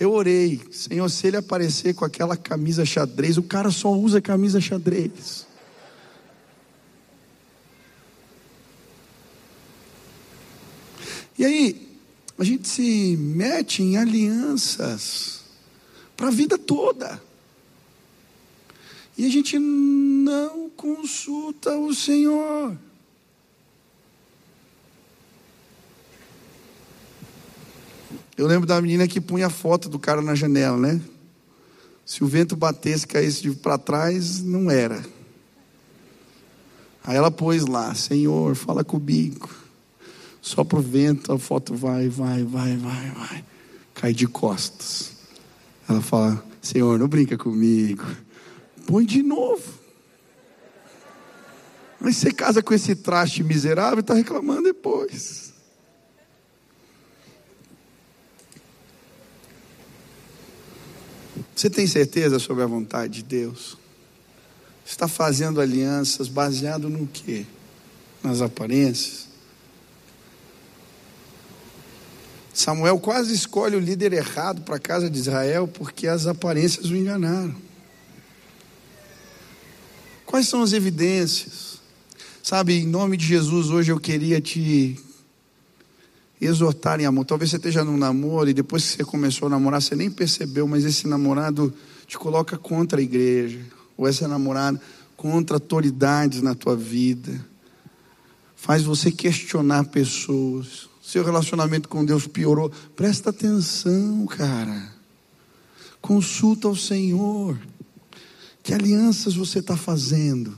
Eu 0.00 0.10
orei, 0.10 0.60
Senhor, 0.72 1.08
se 1.08 1.28
ele 1.28 1.36
aparecer 1.36 1.94
com 1.94 2.04
aquela 2.04 2.36
camisa 2.36 2.84
xadrez, 2.84 3.38
o 3.38 3.42
cara 3.44 3.70
só 3.70 3.92
usa 3.92 4.20
camisa 4.20 4.60
xadrez. 4.60 5.46
E 11.38 11.44
aí, 11.44 11.88
a 12.36 12.42
gente 12.42 12.68
se 12.68 13.16
mete 13.16 13.82
em 13.82 13.96
alianças 13.96 15.40
para 16.16 16.28
a 16.28 16.32
vida 16.32 16.58
toda. 16.58 17.22
E 19.16 19.24
a 19.24 19.28
gente 19.28 19.58
não 19.58 20.68
consulta 20.70 21.76
o 21.78 21.94
Senhor. 21.94 22.76
Eu 28.36 28.46
lembro 28.46 28.66
da 28.66 28.80
menina 28.80 29.08
que 29.08 29.20
punha 29.20 29.46
a 29.46 29.50
foto 29.50 29.88
do 29.88 29.98
cara 29.98 30.22
na 30.22 30.34
janela, 30.34 30.76
né? 30.76 31.00
Se 32.06 32.22
o 32.24 32.26
vento 32.26 32.56
batesse, 32.56 33.06
caísse 33.06 33.50
para 33.56 33.76
trás, 33.78 34.40
não 34.42 34.70
era. 34.70 35.04
Aí 37.04 37.16
ela 37.16 37.30
pôs 37.30 37.66
lá, 37.66 37.94
Senhor, 37.94 38.54
fala 38.54 38.84
comigo. 38.84 39.67
Só 40.48 40.64
pro 40.64 40.80
vento, 40.80 41.30
a 41.30 41.38
foto 41.38 41.74
vai, 41.74 42.08
vai, 42.08 42.42
vai, 42.42 42.74
vai, 42.74 43.10
vai. 43.10 43.44
Cai 43.92 44.14
de 44.14 44.26
costas. 44.26 45.12
Ela 45.86 46.00
fala, 46.00 46.42
Senhor, 46.62 46.98
não 46.98 47.06
brinca 47.06 47.36
comigo. 47.36 48.02
Põe 48.86 49.04
de 49.04 49.22
novo. 49.22 49.62
Mas 52.00 52.16
você 52.16 52.32
casa 52.32 52.62
com 52.62 52.72
esse 52.72 52.96
traste 52.96 53.44
miserável 53.44 53.98
e 53.98 54.00
está 54.00 54.14
reclamando 54.14 54.62
depois. 54.62 55.52
Você 61.54 61.68
tem 61.68 61.86
certeza 61.86 62.38
sobre 62.38 62.62
a 62.64 62.66
vontade 62.66 63.16
de 63.16 63.22
Deus? 63.22 63.76
Está 64.86 65.06
fazendo 65.06 65.60
alianças 65.60 66.26
baseado 66.26 66.88
no 66.88 67.06
quê? 67.06 67.44
Nas 68.22 68.40
aparências? 68.40 69.27
Samuel 72.58 72.98
quase 72.98 73.32
escolhe 73.32 73.76
o 73.76 73.78
líder 73.78 74.12
errado 74.12 74.62
para 74.62 74.74
a 74.74 74.80
casa 74.80 75.08
de 75.08 75.16
Israel 75.16 75.68
porque 75.68 76.08
as 76.08 76.26
aparências 76.26 76.90
o 76.90 76.96
enganaram. 76.96 77.54
Quais 80.26 80.48
são 80.48 80.60
as 80.60 80.72
evidências? 80.72 81.78
Sabe, 82.42 82.80
em 82.80 82.84
nome 82.84 83.16
de 83.16 83.24
Jesus, 83.24 83.70
hoje 83.70 83.92
eu 83.92 84.00
queria 84.00 84.40
te 84.40 84.98
exortar 86.40 86.98
em 86.98 87.06
amor. 87.06 87.24
Talvez 87.24 87.48
você 87.48 87.58
esteja 87.58 87.84
num 87.84 87.96
namoro 87.96 88.50
e 88.50 88.54
depois 88.54 88.90
que 88.90 88.96
você 88.96 89.04
começou 89.04 89.46
a 89.46 89.50
namorar, 89.50 89.80
você 89.80 89.94
nem 89.94 90.10
percebeu, 90.10 90.66
mas 90.66 90.84
esse 90.84 91.06
namorado 91.06 91.72
te 92.08 92.18
coloca 92.18 92.58
contra 92.58 92.98
a 92.98 93.02
igreja, 93.02 93.60
ou 93.96 94.08
essa 94.08 94.26
namorada 94.26 94.82
contra 95.16 95.54
autoridades 95.54 96.42
na 96.42 96.56
tua 96.56 96.74
vida, 96.74 97.40
faz 98.56 98.82
você 98.82 99.12
questionar 99.12 99.84
pessoas. 99.84 100.87
Seu 101.08 101.24
relacionamento 101.24 101.88
com 101.88 102.04
Deus 102.04 102.26
piorou. 102.26 102.70
Presta 102.94 103.30
atenção, 103.30 104.26
cara. 104.26 104.92
Consulta 106.02 106.68
ao 106.68 106.76
Senhor. 106.76 107.58
Que 108.62 108.74
alianças 108.74 109.34
você 109.34 109.60
está 109.60 109.74
fazendo? 109.74 110.54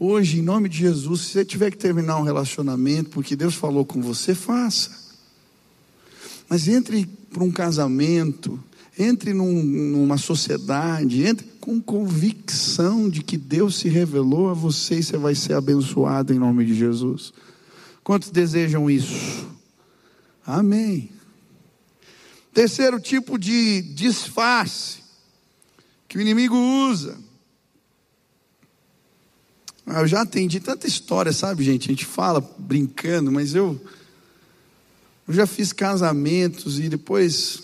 Hoje, 0.00 0.38
em 0.38 0.42
nome 0.42 0.70
de 0.70 0.78
Jesus, 0.78 1.20
se 1.20 1.32
você 1.32 1.44
tiver 1.44 1.70
que 1.70 1.76
terminar 1.76 2.16
um 2.16 2.22
relacionamento, 2.22 3.10
porque 3.10 3.36
Deus 3.36 3.54
falou 3.54 3.84
com 3.84 4.00
você, 4.00 4.34
faça. 4.34 4.92
Mas 6.48 6.68
entre 6.68 7.04
para 7.30 7.44
um 7.44 7.52
casamento, 7.52 8.58
entre 8.98 9.34
num, 9.34 9.62
numa 9.62 10.16
sociedade, 10.16 11.22
entre 11.22 11.48
com 11.60 11.78
convicção 11.82 13.10
de 13.10 13.22
que 13.22 13.36
Deus 13.36 13.76
se 13.76 13.90
revelou 13.90 14.48
a 14.48 14.54
você 14.54 15.00
e 15.00 15.02
você 15.02 15.18
vai 15.18 15.34
ser 15.34 15.52
abençoado 15.52 16.32
em 16.32 16.38
nome 16.38 16.64
de 16.64 16.74
Jesus. 16.74 17.30
Quantos 18.02 18.30
desejam 18.30 18.88
isso? 18.88 19.54
Amém. 20.46 21.10
Terceiro 22.54 23.00
tipo 23.00 23.38
de 23.38 23.82
disfarce 23.82 25.00
que 26.08 26.16
o 26.16 26.20
inimigo 26.20 26.56
usa 26.56 27.18
eu 29.86 30.06
já 30.06 30.22
atendi 30.22 30.58
tanta 30.58 30.86
história, 30.86 31.32
sabe, 31.32 31.62
gente? 31.62 31.88
A 31.88 31.92
gente 31.92 32.04
fala 32.04 32.40
brincando, 32.58 33.30
mas 33.30 33.54
eu, 33.54 33.80
eu 35.28 35.32
já 35.32 35.46
fiz 35.46 35.72
casamentos 35.72 36.80
e 36.80 36.88
depois 36.88 37.62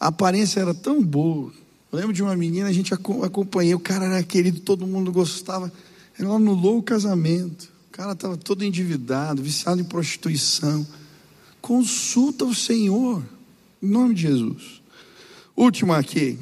a 0.00 0.06
aparência 0.06 0.60
era 0.60 0.72
tão 0.72 1.04
boa. 1.04 1.52
Eu 1.92 1.98
lembro 1.98 2.14
de 2.14 2.22
uma 2.22 2.34
menina, 2.34 2.68
a 2.68 2.72
gente 2.72 2.94
acompanhei, 2.94 3.74
o 3.74 3.80
cara 3.80 4.06
era 4.06 4.22
querido, 4.22 4.60
todo 4.60 4.86
mundo 4.86 5.12
gostava. 5.12 5.70
Ela 6.18 6.36
anulou 6.36 6.78
o 6.78 6.82
casamento. 6.82 7.70
O 7.88 7.92
cara 7.92 8.12
estava 8.12 8.36
todo 8.36 8.64
endividado, 8.64 9.42
viciado 9.42 9.80
em 9.80 9.84
prostituição. 9.84 10.86
Consulta 11.66 12.44
o 12.44 12.54
Senhor, 12.54 13.24
em 13.82 13.88
nome 13.88 14.14
de 14.14 14.22
Jesus. 14.22 14.80
Último 15.56 15.92
aqui 15.92 16.38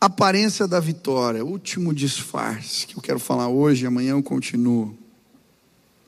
aparência 0.00 0.68
da 0.68 0.78
vitória, 0.78 1.44
último 1.44 1.92
disfarce 1.92 2.86
que 2.86 2.96
eu 2.96 3.02
quero 3.02 3.18
falar 3.18 3.48
hoje, 3.48 3.84
amanhã 3.86 4.12
eu 4.12 4.22
continuo. 4.22 4.96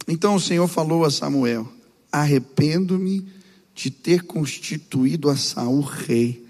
Então 0.07 0.37
o 0.37 0.41
Senhor 0.41 0.69
falou 0.69 1.05
a 1.05 1.11
Samuel: 1.11 1.67
Arrependo-me 2.13 3.27
de 3.75 3.91
ter 3.91 4.23
constituído 4.23 5.29
a 5.29 5.37
Saul 5.37 5.81
rei, 5.81 6.47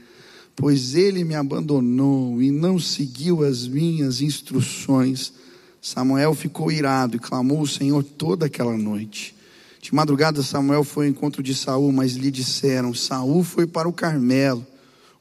pois 0.54 0.94
ele 0.94 1.24
me 1.24 1.34
abandonou 1.34 2.42
e 2.42 2.50
não 2.50 2.78
seguiu 2.78 3.42
as 3.42 3.66
minhas 3.66 4.20
instruções. 4.20 5.32
Samuel 5.80 6.34
ficou 6.34 6.70
irado 6.70 7.16
e 7.16 7.18
clamou 7.18 7.62
o 7.62 7.66
Senhor 7.66 8.04
toda 8.04 8.44
aquela 8.44 8.76
noite. 8.76 9.34
De 9.84 9.94
madrugada 9.94 10.42
Samuel 10.42 10.82
foi 10.82 11.04
ao 11.04 11.10
encontro 11.10 11.42
de 11.42 11.54
Saul, 11.54 11.92
mas 11.92 12.12
lhe 12.14 12.30
disseram: 12.30 12.94
Saul 12.94 13.44
foi 13.44 13.66
para 13.66 13.86
o 13.86 13.92
Carmelo 13.92 14.66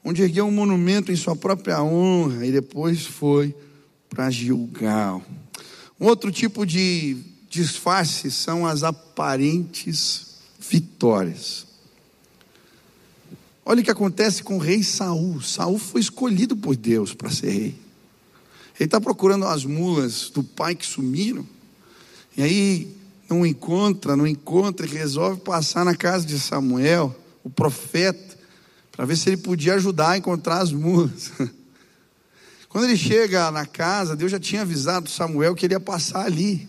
onde 0.02 0.22
ergueu 0.22 0.46
um 0.46 0.50
monumento 0.50 1.12
em 1.12 1.16
sua 1.16 1.36
própria 1.36 1.82
honra 1.82 2.46
e 2.46 2.50
depois 2.50 3.04
foi 3.04 3.54
para 4.08 4.30
Gilgal. 4.30 5.22
Um 6.00 6.06
outro 6.06 6.32
tipo 6.32 6.64
de 6.64 7.18
disfarce 7.50 8.30
são 8.30 8.66
as 8.66 8.82
aparentes 8.82 10.36
vitórias. 10.58 11.66
Olha 13.66 13.82
o 13.82 13.84
que 13.84 13.90
acontece 13.90 14.42
com 14.42 14.56
o 14.56 14.60
rei 14.60 14.82
Saul. 14.82 15.42
Saul 15.42 15.78
foi 15.78 16.00
escolhido 16.00 16.56
por 16.56 16.74
Deus 16.74 17.12
para 17.12 17.30
ser 17.30 17.50
rei. 17.50 17.78
Ele 18.80 18.86
está 18.86 18.98
procurando 18.98 19.44
as 19.44 19.66
mulas 19.66 20.30
do 20.30 20.42
pai 20.42 20.74
que 20.74 20.86
sumiram. 20.86 21.46
E 22.34 22.42
aí 22.42 23.03
não 23.28 23.44
encontra, 23.44 24.16
não 24.16 24.26
encontra, 24.26 24.86
e 24.86 24.88
resolve 24.88 25.40
passar 25.40 25.84
na 25.84 25.94
casa 25.94 26.26
de 26.26 26.38
Samuel, 26.38 27.14
o 27.42 27.50
profeta 27.50 28.34
para 28.96 29.04
ver 29.04 29.16
se 29.16 29.28
ele 29.28 29.36
podia 29.36 29.74
ajudar 29.74 30.10
a 30.10 30.18
encontrar 30.18 30.60
as 30.60 30.72
mulas. 30.72 31.32
Quando 32.68 32.84
ele 32.84 32.96
chega 32.96 33.50
na 33.50 33.66
casa, 33.66 34.16
Deus 34.16 34.30
já 34.30 34.38
tinha 34.38 34.62
avisado 34.62 35.10
Samuel 35.10 35.54
que 35.54 35.66
ele 35.66 35.74
ia 35.74 35.80
passar 35.80 36.26
ali. 36.26 36.68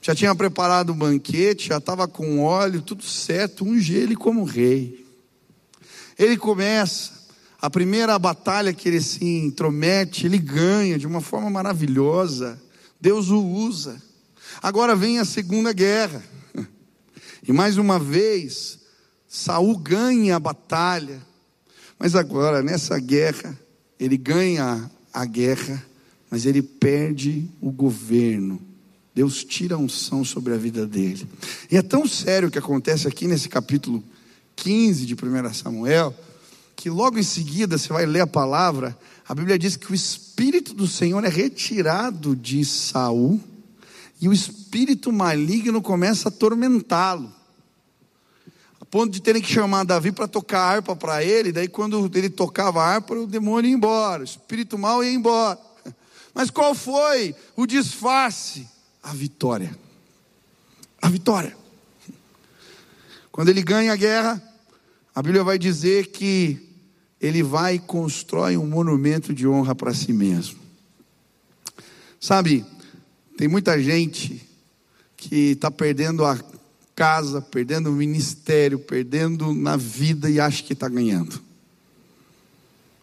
Já 0.00 0.14
tinha 0.14 0.34
preparado 0.34 0.90
o 0.90 0.94
banquete, 0.94 1.68
já 1.68 1.76
estava 1.76 2.08
com 2.08 2.40
óleo, 2.40 2.80
tudo 2.80 3.04
certo, 3.04 3.66
unge 3.66 3.94
ele 3.94 4.16
como 4.16 4.44
rei. 4.44 5.06
Ele 6.18 6.36
começa, 6.38 7.12
a 7.60 7.68
primeira 7.68 8.18
batalha 8.18 8.72
que 8.72 8.88
ele 8.88 9.02
se 9.02 9.24
intromete, 9.24 10.24
ele 10.24 10.38
ganha 10.38 10.98
de 10.98 11.06
uma 11.06 11.20
forma 11.20 11.50
maravilhosa. 11.50 12.60
Deus 12.98 13.28
o 13.28 13.42
usa. 13.42 14.00
Agora 14.62 14.96
vem 14.96 15.18
a 15.18 15.24
segunda 15.24 15.72
guerra. 15.72 16.22
E 17.46 17.52
mais 17.52 17.78
uma 17.78 17.98
vez, 17.98 18.78
Saul 19.26 19.76
ganha 19.78 20.36
a 20.36 20.40
batalha. 20.40 21.20
Mas 21.98 22.14
agora, 22.14 22.62
nessa 22.62 22.98
guerra, 22.98 23.58
ele 23.98 24.16
ganha 24.16 24.90
a 25.12 25.24
guerra, 25.24 25.84
mas 26.30 26.46
ele 26.46 26.62
perde 26.62 27.48
o 27.60 27.70
governo. 27.70 28.60
Deus 29.14 29.44
tira 29.44 29.74
a 29.74 29.78
unção 29.78 30.24
sobre 30.24 30.54
a 30.54 30.56
vida 30.56 30.86
dele. 30.86 31.28
E 31.70 31.76
é 31.76 31.82
tão 31.82 32.06
sério 32.06 32.48
o 32.48 32.50
que 32.50 32.58
acontece 32.58 33.08
aqui 33.08 33.26
nesse 33.26 33.48
capítulo 33.48 34.02
15 34.56 35.06
de 35.06 35.14
1 35.14 35.54
Samuel, 35.54 36.14
que 36.76 36.88
logo 36.88 37.18
em 37.18 37.22
seguida 37.22 37.76
você 37.76 37.92
vai 37.92 38.06
ler 38.06 38.20
a 38.20 38.26
palavra, 38.26 38.96
a 39.28 39.34
Bíblia 39.34 39.58
diz 39.58 39.76
que 39.76 39.90
o 39.90 39.94
espírito 39.94 40.74
do 40.74 40.86
Senhor 40.86 41.22
é 41.24 41.28
retirado 41.28 42.34
de 42.34 42.64
Saul 42.64 43.40
e 44.20 44.28
o 44.28 44.32
espírito 44.32 45.10
maligno 45.10 45.80
começa 45.80 46.28
a 46.28 46.30
atormentá-lo. 46.30 47.32
A 48.80 48.84
ponto 48.84 49.10
de 49.10 49.20
terem 49.20 49.40
que 49.40 49.52
chamar 49.52 49.84
Davi 49.84 50.12
para 50.12 50.28
tocar 50.28 50.60
harpa 50.60 50.94
para 50.94 51.24
ele, 51.24 51.52
daí 51.52 51.68
quando 51.68 52.10
ele 52.14 52.28
tocava 52.28 52.82
a 52.82 52.86
harpa, 52.86 53.14
o 53.14 53.26
demônio 53.26 53.70
ia 53.70 53.74
embora, 53.74 54.22
o 54.22 54.24
espírito 54.24 54.76
mal 54.76 55.02
ia 55.02 55.12
embora. 55.12 55.58
Mas 56.34 56.50
qual 56.50 56.74
foi 56.74 57.34
o 57.56 57.66
disfarce? 57.66 58.68
A 59.02 59.14
vitória. 59.14 59.76
A 61.00 61.08
vitória. 61.08 61.56
Quando 63.32 63.48
ele 63.48 63.62
ganha 63.62 63.92
a 63.92 63.96
guerra, 63.96 64.42
a 65.14 65.22
Bíblia 65.22 65.42
vai 65.42 65.58
dizer 65.58 66.08
que 66.08 66.68
ele 67.20 67.42
vai 67.42 67.76
e 67.76 67.78
constrói 67.78 68.56
um 68.56 68.66
monumento 68.66 69.32
de 69.32 69.46
honra 69.46 69.74
para 69.74 69.94
si 69.94 70.12
mesmo. 70.12 70.58
Sabe, 72.20 72.66
tem 73.40 73.48
muita 73.48 73.82
gente 73.82 74.46
que 75.16 75.52
está 75.52 75.70
perdendo 75.70 76.26
a 76.26 76.38
casa, 76.94 77.40
perdendo 77.40 77.88
o 77.88 77.94
ministério, 77.94 78.78
perdendo 78.78 79.54
na 79.54 79.78
vida 79.78 80.28
e 80.28 80.38
acha 80.38 80.62
que 80.62 80.74
está 80.74 80.86
ganhando. 80.90 81.40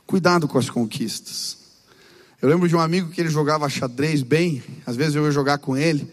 Cuidado 0.06 0.48
com 0.48 0.60
as 0.60 0.70
conquistas. 0.70 1.58
Eu 2.40 2.48
lembro 2.50 2.70
de 2.70 2.76
um 2.76 2.80
amigo 2.80 3.10
que 3.10 3.20
ele 3.20 3.32
jogava 3.32 3.68
xadrez 3.68 4.22
bem, 4.22 4.62
às 4.86 4.96
vezes 4.96 5.16
eu 5.16 5.26
ia 5.26 5.32
jogar 5.32 5.58
com 5.58 5.76
ele, 5.76 6.08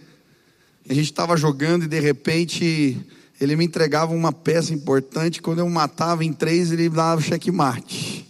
a 0.89 0.95
gente 0.95 1.11
estava 1.11 1.37
jogando 1.37 1.85
e 1.85 1.89
de 1.89 2.01
repente 2.01 2.99
ele 3.39 3.55
me 3.57 3.67
entregava 3.67 4.15
uma 4.15 4.33
peça 4.33 4.73
importante, 4.73 5.43
quando 5.43 5.59
eu 5.59 5.69
matava 5.69 6.25
em 6.25 6.33
três, 6.33 6.73
ele 6.73 6.89
dava 6.89 7.21
checkmate. 7.21 8.27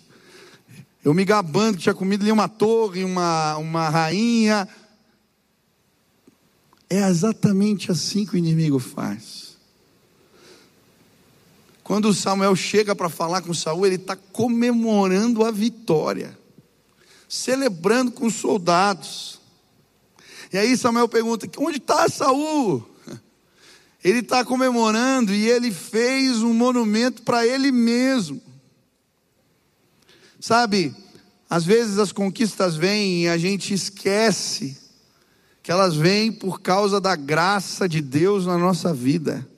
Eu 1.04 1.14
me 1.14 1.24
gabando 1.24 1.76
que 1.76 1.85
tinha 1.85 1.94
comido 1.94 2.22
ali 2.22 2.33
uma 2.33 2.48
torre, 2.48 3.04
uma, 3.04 3.57
uma 3.59 3.88
rainha, 3.90 4.66
é 6.96 7.09
exatamente 7.09 7.90
assim 7.90 8.24
que 8.24 8.35
o 8.35 8.38
inimigo 8.38 8.78
faz. 8.78 9.57
Quando 11.83 12.14
Samuel 12.14 12.57
chega 12.57 12.94
para 12.94 13.11
falar 13.11 13.42
com 13.42 13.52
Saul, 13.52 13.87
ele 13.87 13.96
está 13.96 14.16
comemorando 14.16 15.44
a 15.44 15.50
vitória, 15.50 16.37
celebrando 17.28 18.11
com 18.11 18.26
os 18.26 18.35
soldados. 18.35 19.40
E 20.52 20.57
aí 20.57 20.76
Samuel 20.76 21.09
pergunta: 21.09 21.48
onde 21.59 21.78
está 21.78 22.09
Saul? 22.09 22.88
Ele 24.02 24.18
está 24.18 24.44
comemorando 24.44 25.33
e 25.33 25.48
ele 25.48 25.70
fez 25.70 26.42
um 26.42 26.52
monumento 26.52 27.22
para 27.22 27.46
ele 27.46 27.72
mesmo. 27.72 28.38
Sabe, 30.38 30.94
às 31.48 31.64
vezes 31.64 31.98
as 31.98 32.12
conquistas 32.12 32.76
vêm 32.76 33.22
e 33.22 33.28
a 33.28 33.38
gente 33.38 33.72
esquece 33.72 34.83
que 35.64 35.72
elas 35.72 35.96
vêm 35.96 36.31
por 36.31 36.61
causa 36.61 37.00
da 37.00 37.16
graça 37.16 37.88
de 37.88 38.03
Deus 38.03 38.44
na 38.44 38.59
nossa 38.59 38.92
vida. 38.92 39.48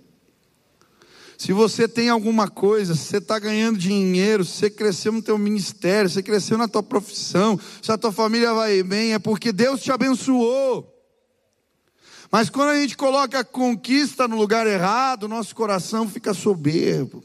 Se 1.36 1.52
você 1.52 1.88
tem 1.88 2.08
alguma 2.08 2.48
coisa, 2.48 2.94
se 2.94 3.06
você 3.06 3.16
está 3.16 3.40
ganhando 3.40 3.76
dinheiro, 3.76 4.44
se 4.44 4.52
você 4.52 4.70
cresceu 4.70 5.10
no 5.10 5.20
teu 5.20 5.36
ministério, 5.36 6.08
se 6.08 6.14
você 6.14 6.22
cresceu 6.22 6.56
na 6.56 6.68
tua 6.68 6.82
profissão, 6.82 7.58
se 7.82 7.90
a 7.90 7.98
tua 7.98 8.12
família 8.12 8.54
vai 8.54 8.84
bem, 8.84 9.14
é 9.14 9.18
porque 9.18 9.50
Deus 9.50 9.82
te 9.82 9.90
abençoou. 9.90 10.88
Mas 12.30 12.48
quando 12.48 12.68
a 12.68 12.78
gente 12.78 12.96
coloca 12.96 13.40
a 13.40 13.44
conquista 13.44 14.28
no 14.28 14.36
lugar 14.36 14.64
errado, 14.64 15.26
nosso 15.26 15.56
coração 15.56 16.08
fica 16.08 16.32
soberbo. 16.32 17.20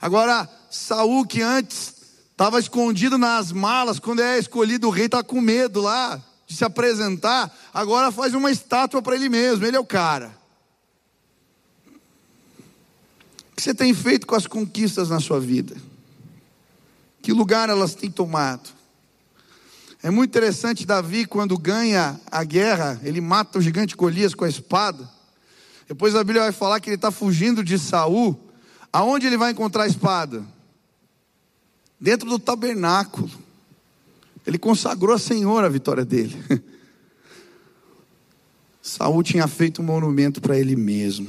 Agora, 0.00 0.50
Saul 0.68 1.24
que 1.24 1.42
antes 1.42 1.94
estava 2.32 2.58
escondido 2.58 3.16
nas 3.16 3.52
malas, 3.52 4.00
quando 4.00 4.20
é 4.20 4.36
escolhido 4.36 4.88
o 4.88 4.90
rei, 4.90 5.06
está 5.06 5.22
com 5.22 5.40
medo 5.40 5.80
lá 5.80 6.20
de 6.46 6.54
se 6.56 6.64
apresentar, 6.64 7.54
agora 7.74 8.12
faz 8.12 8.32
uma 8.32 8.50
estátua 8.50 9.02
para 9.02 9.16
ele 9.16 9.28
mesmo, 9.28 9.66
ele 9.66 9.76
é 9.76 9.80
o 9.80 9.84
cara. 9.84 10.36
O 13.52 13.56
que 13.56 13.62
você 13.62 13.74
tem 13.74 13.92
feito 13.92 14.26
com 14.26 14.34
as 14.34 14.46
conquistas 14.46 15.08
na 15.08 15.18
sua 15.18 15.40
vida? 15.40 15.76
Que 17.20 17.32
lugar 17.32 17.68
elas 17.68 17.94
têm 17.94 18.10
tomado? 18.10 18.70
É 20.02 20.10
muito 20.10 20.30
interessante 20.30 20.86
Davi 20.86 21.26
quando 21.26 21.58
ganha 21.58 22.20
a 22.30 22.44
guerra, 22.44 23.00
ele 23.02 23.20
mata 23.20 23.58
o 23.58 23.62
gigante 23.62 23.96
Golias 23.96 24.34
com 24.34 24.44
a 24.44 24.48
espada. 24.48 25.10
Depois 25.88 26.14
a 26.14 26.22
Bíblia 26.22 26.42
vai 26.42 26.52
falar 26.52 26.78
que 26.80 26.88
ele 26.88 26.96
está 26.96 27.10
fugindo 27.10 27.64
de 27.64 27.78
Saul. 27.78 28.38
Aonde 28.92 29.26
ele 29.26 29.36
vai 29.36 29.52
encontrar 29.52 29.84
a 29.84 29.88
espada? 29.88 30.44
Dentro 31.98 32.28
do 32.28 32.38
tabernáculo. 32.38 33.30
Ele 34.46 34.58
consagrou 34.58 35.14
a 35.14 35.18
Senhor 35.18 35.64
a 35.64 35.68
vitória 35.68 36.04
dele. 36.04 36.36
Saul 38.80 39.22
tinha 39.22 39.48
feito 39.48 39.82
um 39.82 39.84
monumento 39.84 40.40
para 40.40 40.56
ele 40.56 40.76
mesmo. 40.76 41.28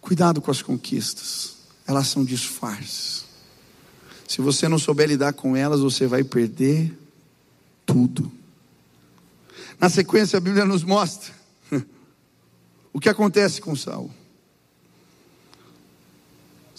Cuidado 0.00 0.40
com 0.42 0.50
as 0.50 0.60
conquistas, 0.60 1.58
elas 1.86 2.08
são 2.08 2.24
disfarces. 2.24 3.24
Se 4.26 4.40
você 4.40 4.66
não 4.68 4.78
souber 4.78 5.08
lidar 5.08 5.32
com 5.32 5.56
elas, 5.56 5.80
você 5.80 6.06
vai 6.06 6.24
perder 6.24 6.96
tudo. 7.86 8.30
Na 9.78 9.88
sequência, 9.88 10.36
a 10.36 10.40
Bíblia 10.40 10.64
nos 10.64 10.82
mostra 10.82 11.32
o 12.92 12.98
que 12.98 13.08
acontece 13.08 13.60
com 13.60 13.76
Saul. 13.76 14.10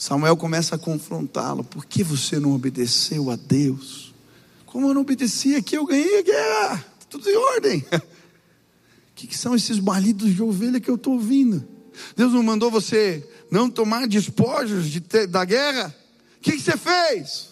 Samuel 0.01 0.35
começa 0.35 0.73
a 0.73 0.79
confrontá-lo. 0.79 1.63
Por 1.63 1.85
que 1.85 2.03
você 2.03 2.39
não 2.39 2.53
obedeceu 2.55 3.29
a 3.29 3.35
Deus? 3.35 4.11
Como 4.65 4.87
eu 4.87 4.95
não 4.95 5.01
obedeci 5.01 5.53
aqui, 5.55 5.77
eu 5.77 5.85
ganhei 5.85 6.17
a 6.17 6.23
guerra. 6.23 6.85
Tudo 7.07 7.29
em 7.29 7.37
ordem. 7.37 7.85
O 7.93 8.01
que, 9.13 9.27
que 9.27 9.37
são 9.37 9.53
esses 9.53 9.77
balidos 9.77 10.33
de 10.33 10.41
ovelha 10.41 10.79
que 10.79 10.89
eu 10.89 10.95
estou 10.95 11.13
ouvindo? 11.13 11.63
Deus 12.15 12.33
não 12.33 12.41
mandou 12.41 12.71
você 12.71 13.29
não 13.51 13.69
tomar 13.69 14.07
despojos 14.07 14.89
de 14.89 15.01
da 15.27 15.45
guerra? 15.45 15.95
O 16.37 16.41
que, 16.41 16.53
que 16.53 16.61
você 16.63 16.75
fez? 16.75 17.49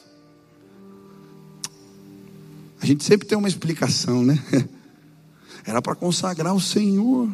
A 2.82 2.86
gente 2.88 3.04
sempre 3.04 3.28
tem 3.28 3.38
uma 3.38 3.48
explicação, 3.48 4.24
né? 4.26 4.44
Era 5.64 5.84
para 5.84 5.94
consagrar 5.94 6.56
o 6.56 6.60
Senhor. 6.60 7.32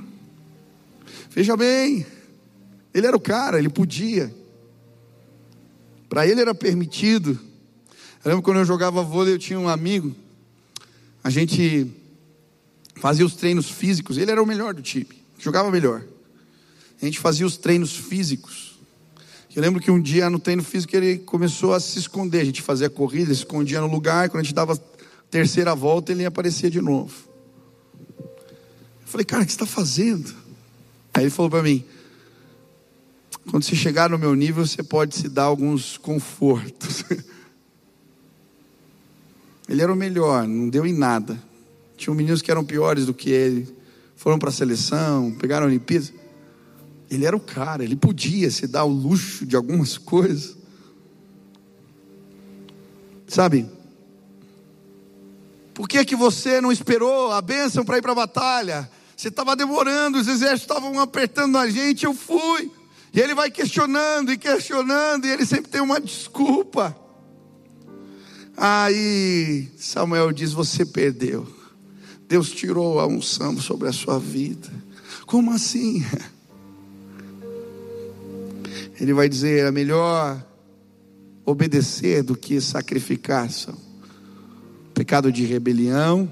Veja 1.30 1.56
bem, 1.56 2.06
ele 2.94 3.08
era 3.08 3.16
o 3.16 3.20
cara, 3.20 3.58
ele 3.58 3.70
podia. 3.70 4.44
Para 6.16 6.26
ele 6.26 6.40
era 6.40 6.56
permitido. 6.56 7.38
Eu 8.24 8.30
lembro 8.30 8.42
quando 8.42 8.60
eu 8.60 8.64
jogava 8.64 9.04
vôlei, 9.04 9.34
eu 9.34 9.38
tinha 9.38 9.60
um 9.60 9.68
amigo. 9.68 10.16
A 11.22 11.30
gente 11.30 11.92
fazia 12.96 13.26
os 13.26 13.36
treinos 13.36 13.70
físicos. 13.70 14.18
Ele 14.18 14.32
era 14.32 14.42
o 14.42 14.46
melhor 14.46 14.74
do 14.74 14.82
time, 14.82 15.10
jogava 15.38 15.70
melhor. 15.70 16.02
A 17.02 17.06
gente 17.06 17.20
fazia 17.20 17.46
os 17.46 17.58
treinos 17.58 17.94
físicos. 17.94 18.80
Eu 19.54 19.62
lembro 19.62 19.82
que 19.82 19.92
um 19.92 20.02
dia 20.02 20.30
no 20.30 20.40
treino 20.40 20.64
físico 20.64 20.96
ele 20.96 21.18
começou 21.18 21.74
a 21.74 21.82
se 21.82 22.00
esconder. 22.00 22.40
A 22.40 22.46
gente 22.46 22.62
fazia 22.62 22.90
corrida, 22.90 23.34
escondia 23.34 23.82
no 23.82 23.88
lugar. 23.88 24.30
Quando 24.30 24.40
a 24.40 24.44
gente 24.44 24.56
dava 24.56 24.72
a 24.72 24.80
terceira 25.30 25.76
volta, 25.76 26.14
ele 26.14 26.26
aparecia 26.26 26.72
de 26.72 26.80
novo. 26.80 27.14
Eu 28.18 28.26
falei, 29.04 29.26
cara, 29.26 29.44
o 29.44 29.46
que 29.46 29.52
você 29.52 29.56
está 29.58 29.66
fazendo? 29.66 30.34
Aí 31.14 31.24
ele 31.24 31.30
falou 31.30 31.52
para 31.52 31.62
mim: 31.62 31.84
quando 33.50 33.64
você 33.64 33.76
chegar 33.76 34.10
no 34.10 34.18
meu 34.18 34.34
nível, 34.34 34.66
você 34.66 34.82
pode 34.82 35.16
se 35.16 35.30
dar 35.30 35.44
alguns 35.44 35.98
confortos. 35.98 37.04
ele 39.70 39.82
era 39.82 39.92
o 39.92 39.96
melhor, 39.96 40.48
não 40.48 40.70
deu 40.70 40.86
em 40.86 40.94
nada. 40.94 41.42
Tinha 41.96 42.14
meninos 42.16 42.42
que 42.42 42.52
eram 42.52 42.66
piores 42.66 43.06
do 43.06 43.14
que 43.14 43.30
ele, 43.30 43.74
foram 44.16 44.40
para 44.40 44.50
a 44.50 44.54
seleção, 44.54 45.36
pegaram 45.40 45.66
a 45.66 45.70
Olimpíada. 45.70 46.08
Ele 47.10 47.26
era 47.26 47.36
o 47.36 47.40
cara, 47.40 47.84
ele 47.84 47.96
podia 47.96 48.50
se 48.50 48.68
dar 48.68 48.84
o 48.84 48.90
luxo 48.90 49.46
de 49.46 49.56
algumas 49.56 49.98
coisas. 49.98 50.58
Sabe, 53.28 53.68
Por 55.74 55.88
que, 55.88 56.04
que 56.06 56.16
você 56.16 56.62
não 56.62 56.72
esperou 56.72 57.32
a 57.32 57.42
bênção 57.42 57.84
para 57.84 57.98
ir 57.98 58.02
para 58.02 58.14
a 58.14 58.16
batalha? 58.16 58.90
Você 59.16 59.30
estava 59.30 59.56
demorando, 59.56 60.18
os 60.18 60.28
exércitos 60.28 60.62
estavam 60.62 61.00
apertando 61.00 61.58
a 61.58 61.70
gente, 61.70 62.06
eu 62.06 62.14
fui. 62.14 62.72
E 63.16 63.20
ele 63.22 63.34
vai 63.34 63.50
questionando 63.50 64.34
e 64.34 64.38
questionando, 64.38 65.26
e 65.26 65.32
ele 65.32 65.46
sempre 65.46 65.72
tem 65.72 65.80
uma 65.80 66.02
desculpa. 66.02 66.94
Aí 68.58 69.72
Samuel 69.78 70.34
diz: 70.34 70.52
Você 70.52 70.86
perdeu. 70.86 71.48
Deus 72.28 72.52
tirou 72.52 73.00
a 73.00 73.08
unção 73.08 73.58
sobre 73.58 73.88
a 73.88 73.94
sua 73.94 74.20
vida. 74.20 74.70
Como 75.26 75.52
assim? 75.52 76.04
Ele 79.00 79.14
vai 79.14 79.30
dizer: 79.30 79.66
é 79.66 79.72
melhor 79.72 80.44
obedecer 81.46 82.24
do 82.24 82.36
que 82.36 82.60
sacrificar. 82.60 83.48
Pecado 84.94 85.32
de 85.32 85.46
rebelião 85.46 86.30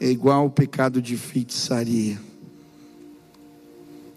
é 0.00 0.10
igual 0.10 0.42
ao 0.42 0.50
pecado 0.50 1.00
de 1.00 1.16
feitiçaria. 1.16 2.25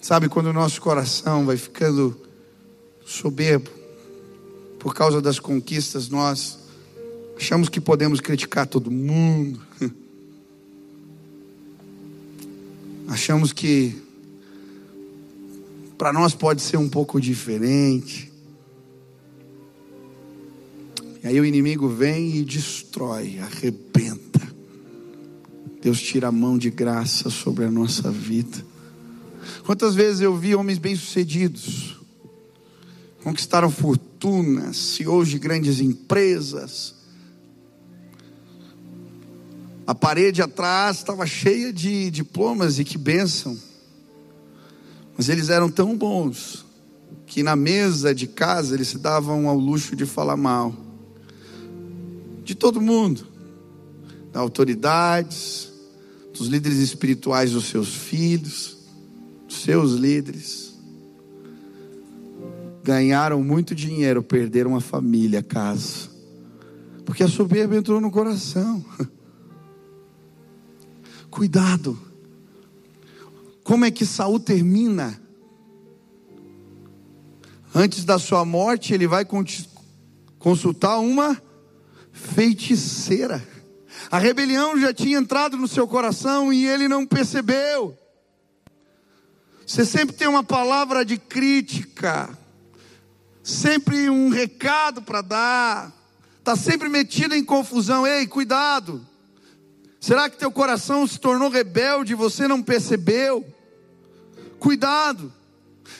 Sabe 0.02 0.30
quando 0.30 0.48
o 0.48 0.54
nosso 0.54 0.82
coração 0.82 1.46
vai 1.46 1.58
ficando 1.58 2.18
soberbo 3.06 3.70
por 4.80 4.96
causa 4.96 5.22
das 5.22 5.40
conquistas, 5.40 6.08
nós 6.08 6.58
achamos 7.36 7.68
que 7.68 7.82
podemos 7.82 8.22
criticar 8.22 8.66
todo 8.66 8.90
mundo. 8.90 9.60
Achamos 13.10 13.52
que 13.52 14.00
para 15.98 16.14
nós 16.14 16.34
pode 16.36 16.62
ser 16.62 16.78
um 16.78 16.88
pouco 16.88 17.20
diferente. 17.20 18.32
E 21.24 21.28
aí 21.28 21.40
o 21.42 21.46
inimigo 21.46 21.90
vem 21.90 22.38
e 22.38 22.46
destrói, 22.46 23.40
arrebenta. 23.40 24.48
Deus 25.82 26.00
tira 26.00 26.28
a 26.28 26.32
mão 26.32 26.58
de 26.58 26.70
graça 26.70 27.30
sobre 27.30 27.66
a 27.66 27.72
nossa 27.72 28.12
vida. 28.12 28.69
Quantas 29.66 29.96
vezes 29.96 30.22
eu 30.22 30.36
vi 30.36 30.56
homens 30.56 30.78
bem-sucedidos, 30.78 31.98
conquistaram 33.24 33.70
fortunas, 33.70 34.78
CEOs 34.78 35.30
de 35.30 35.40
grandes 35.40 35.80
empresas. 35.80 36.96
A 39.86 39.94
parede 39.94 40.42
atrás 40.42 40.98
estava 40.98 41.26
cheia 41.26 41.74
de 41.74 42.10
diplomas 42.12 42.80
e 42.80 42.84
que 42.84 42.98
bênção. 42.98 43.58
Mas 45.18 45.30
eles 45.30 45.50
eram 45.50 45.70
tão 45.70 45.98
bons 45.98 46.66
que 47.26 47.44
na 47.44 47.56
mesa 47.56 48.14
de 48.14 48.26
casa 48.28 48.76
eles 48.76 48.88
se 48.88 48.98
davam 48.98 49.48
ao 49.48 49.58
luxo 49.58 49.96
de 49.96 50.06
falar 50.06 50.38
mal 50.38 50.76
de 52.44 52.56
todo 52.56 52.82
mundo, 52.82 53.28
das 54.34 54.42
autoridades, 54.42 55.72
dos 56.34 56.48
líderes 56.48 56.80
espirituais 56.80 57.52
dos 57.52 57.66
seus 57.66 57.94
filhos 57.94 58.79
seus 59.64 59.94
líderes 59.94 60.78
ganharam 62.84 63.44
muito 63.44 63.76
dinheiro, 63.76 64.24
perderam 64.24 64.76
a 64.76 64.82
família, 64.82 65.40
a 65.40 65.44
casa, 65.44 66.10
porque 67.06 67.24
a 67.24 67.28
soberba 67.28 67.76
entrou 67.76 68.02
no 68.02 68.10
coração. 68.10 68.84
Cuidado. 71.30 72.00
Como 73.64 73.86
é 73.86 73.92
que 73.92 74.06
Saul 74.06 74.40
termina? 74.40 75.22
Antes 77.74 78.04
da 78.04 78.18
sua 78.18 78.44
morte, 78.44 78.94
ele 78.94 79.06
vai 79.06 79.26
consultar 80.40 80.98
uma 80.98 81.40
feiticeira. 82.12 83.46
A 84.10 84.18
rebelião 84.18 84.80
já 84.80 84.92
tinha 84.92 85.20
entrado 85.20 85.56
no 85.56 85.68
seu 85.68 85.88
coração 85.88 86.52
e 86.52 86.66
ele 86.66 86.88
não 86.88 87.06
percebeu. 87.06 87.99
Você 89.70 89.86
sempre 89.86 90.16
tem 90.16 90.28
uma 90.28 90.44
palavra 90.44 91.06
de 91.06 91.16
crítica, 91.16 92.36
sempre 93.44 94.10
um 94.10 94.30
recado 94.30 95.00
para 95.00 95.22
dar, 95.22 95.94
está 96.40 96.56
sempre 96.56 96.90
metido 96.90 97.36
em 97.36 97.46
confusão. 97.46 98.06
Ei, 98.08 98.26
cuidado! 98.26 99.06
Será 100.00 100.28
que 100.28 100.40
teu 100.40 100.52
coração 100.52 101.06
se 101.06 101.20
tornou 101.20 101.52
rebelde 101.52 102.14
e 102.14 102.16
você 102.16 102.48
não 102.48 102.64
percebeu? 102.64 103.46
Cuidado! 104.58 105.32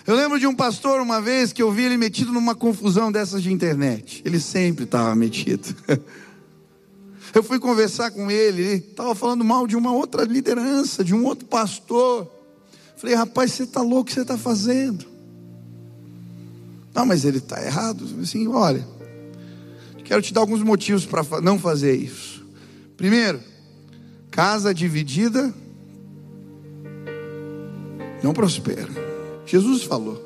Eu 0.08 0.16
lembro 0.16 0.40
de 0.40 0.48
um 0.48 0.56
pastor 0.56 1.00
uma 1.00 1.22
vez 1.22 1.54
que 1.54 1.62
eu 1.62 1.72
vi 1.72 1.84
ele 1.84 1.96
metido 1.96 2.34
numa 2.34 2.56
confusão 2.56 3.12
dessas 3.12 3.44
de 3.44 3.54
internet. 3.54 4.24
Ele 4.26 4.40
sempre 4.40 4.86
estava 4.86 5.14
metido. 5.16 5.76
Eu 7.36 7.44
fui 7.44 7.60
conversar 7.60 8.10
com 8.10 8.32
ele, 8.32 8.64
ele 8.64 8.76
estava 8.78 9.14
falando 9.14 9.46
mal 9.46 9.68
de 9.68 9.76
uma 9.76 9.92
outra 9.92 10.24
liderança, 10.24 11.04
de 11.04 11.14
um 11.14 11.24
outro 11.24 11.46
pastor. 11.46 12.39
Falei, 13.00 13.16
rapaz, 13.16 13.54
você 13.54 13.64
está 13.64 13.82
louco, 13.82 14.02
o 14.02 14.06
que 14.06 14.12
você 14.12 14.24
está 14.24 14.38
fazendo? 14.38 15.06
Não, 16.94 17.06
mas 17.06 17.24
ele 17.24 17.38
está 17.38 17.64
errado. 17.66 18.06
Assim, 18.22 18.46
olha, 18.50 18.86
quero 20.04 20.22
te 20.22 20.34
dar 20.34 20.42
alguns 20.42 20.62
motivos 20.62 21.06
para 21.06 21.40
não 21.40 21.58
fazer 21.58 21.96
isso. 21.96 22.46
Primeiro, 22.98 23.40
casa 24.30 24.74
dividida 24.74 25.54
não 28.22 28.34
prospera. 28.34 28.90
Jesus 29.46 29.84
falou. 29.84 30.22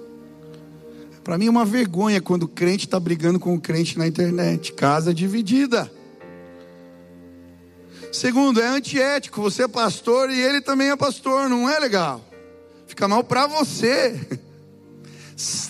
Para 1.24 1.38
mim 1.38 1.45
é 1.45 1.51
uma 1.51 1.65
vergonha 1.65 2.19
quando 2.19 2.43
o 2.43 2.47
crente 2.47 2.88
está 2.88 2.99
brigando 2.99 3.39
com 3.39 3.53
o 3.53 3.61
crente 3.61 3.99
na 3.99 4.07
internet. 4.07 4.74
Casa 4.74 5.13
dividida. 5.13 5.91
Segundo, 8.11 8.59
é 8.59 8.67
antiético. 8.67 9.43
Você 9.43 9.61
é 9.61 9.67
pastor 9.67 10.32
e 10.32 10.41
ele 10.41 10.59
também 10.59 10.89
é 10.89 10.95
pastor. 10.95 11.47
Não 11.47 11.69
é 11.69 11.80
legal. 11.80 12.32
Fica 12.93 13.07
mal 13.07 13.23
para 13.23 13.47
você. 13.47 14.19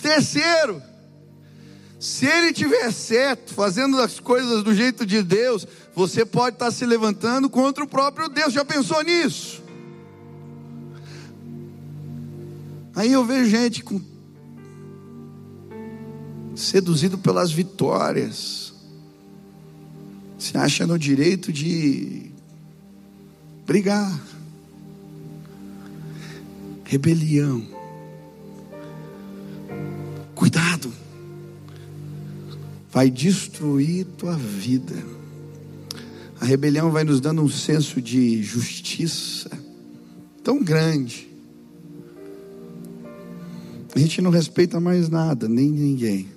Terceiro, 0.02 0.82
se 1.98 2.26
ele 2.26 2.52
tiver 2.52 2.92
certo, 2.92 3.54
fazendo 3.54 3.98
as 3.98 4.20
coisas 4.20 4.62
do 4.62 4.74
jeito 4.74 5.06
de 5.06 5.22
Deus, 5.22 5.66
você 5.94 6.26
pode 6.26 6.56
estar 6.56 6.70
se 6.70 6.84
levantando 6.84 7.48
contra 7.48 7.82
o 7.82 7.88
próprio 7.88 8.28
Deus. 8.28 8.52
Já 8.52 8.62
pensou 8.62 9.02
nisso? 9.02 9.62
Aí 12.94 13.10
eu 13.10 13.24
vejo 13.24 13.48
gente 13.48 13.82
com 13.82 13.98
seduzido 16.54 17.16
pelas 17.16 17.50
vitórias, 17.50 18.74
se 20.38 20.58
acha 20.58 20.86
no 20.86 20.98
direito 20.98 21.50
de 21.50 22.30
brigar 23.64 24.12
rebelião. 26.84 27.66
Cuidado, 30.34 30.92
vai 32.90 33.10
destruir 33.10 34.06
tua 34.18 34.36
vida. 34.36 34.94
A 36.40 36.44
rebelião 36.44 36.90
vai 36.90 37.04
nos 37.04 37.20
dando 37.20 37.42
um 37.42 37.48
senso 37.48 38.00
de 38.02 38.42
justiça 38.42 39.50
tão 40.42 40.62
grande. 40.62 41.28
A 43.94 43.98
gente 43.98 44.20
não 44.20 44.30
respeita 44.30 44.78
mais 44.80 45.08
nada, 45.08 45.48
nem 45.48 45.70
ninguém. 45.70 46.28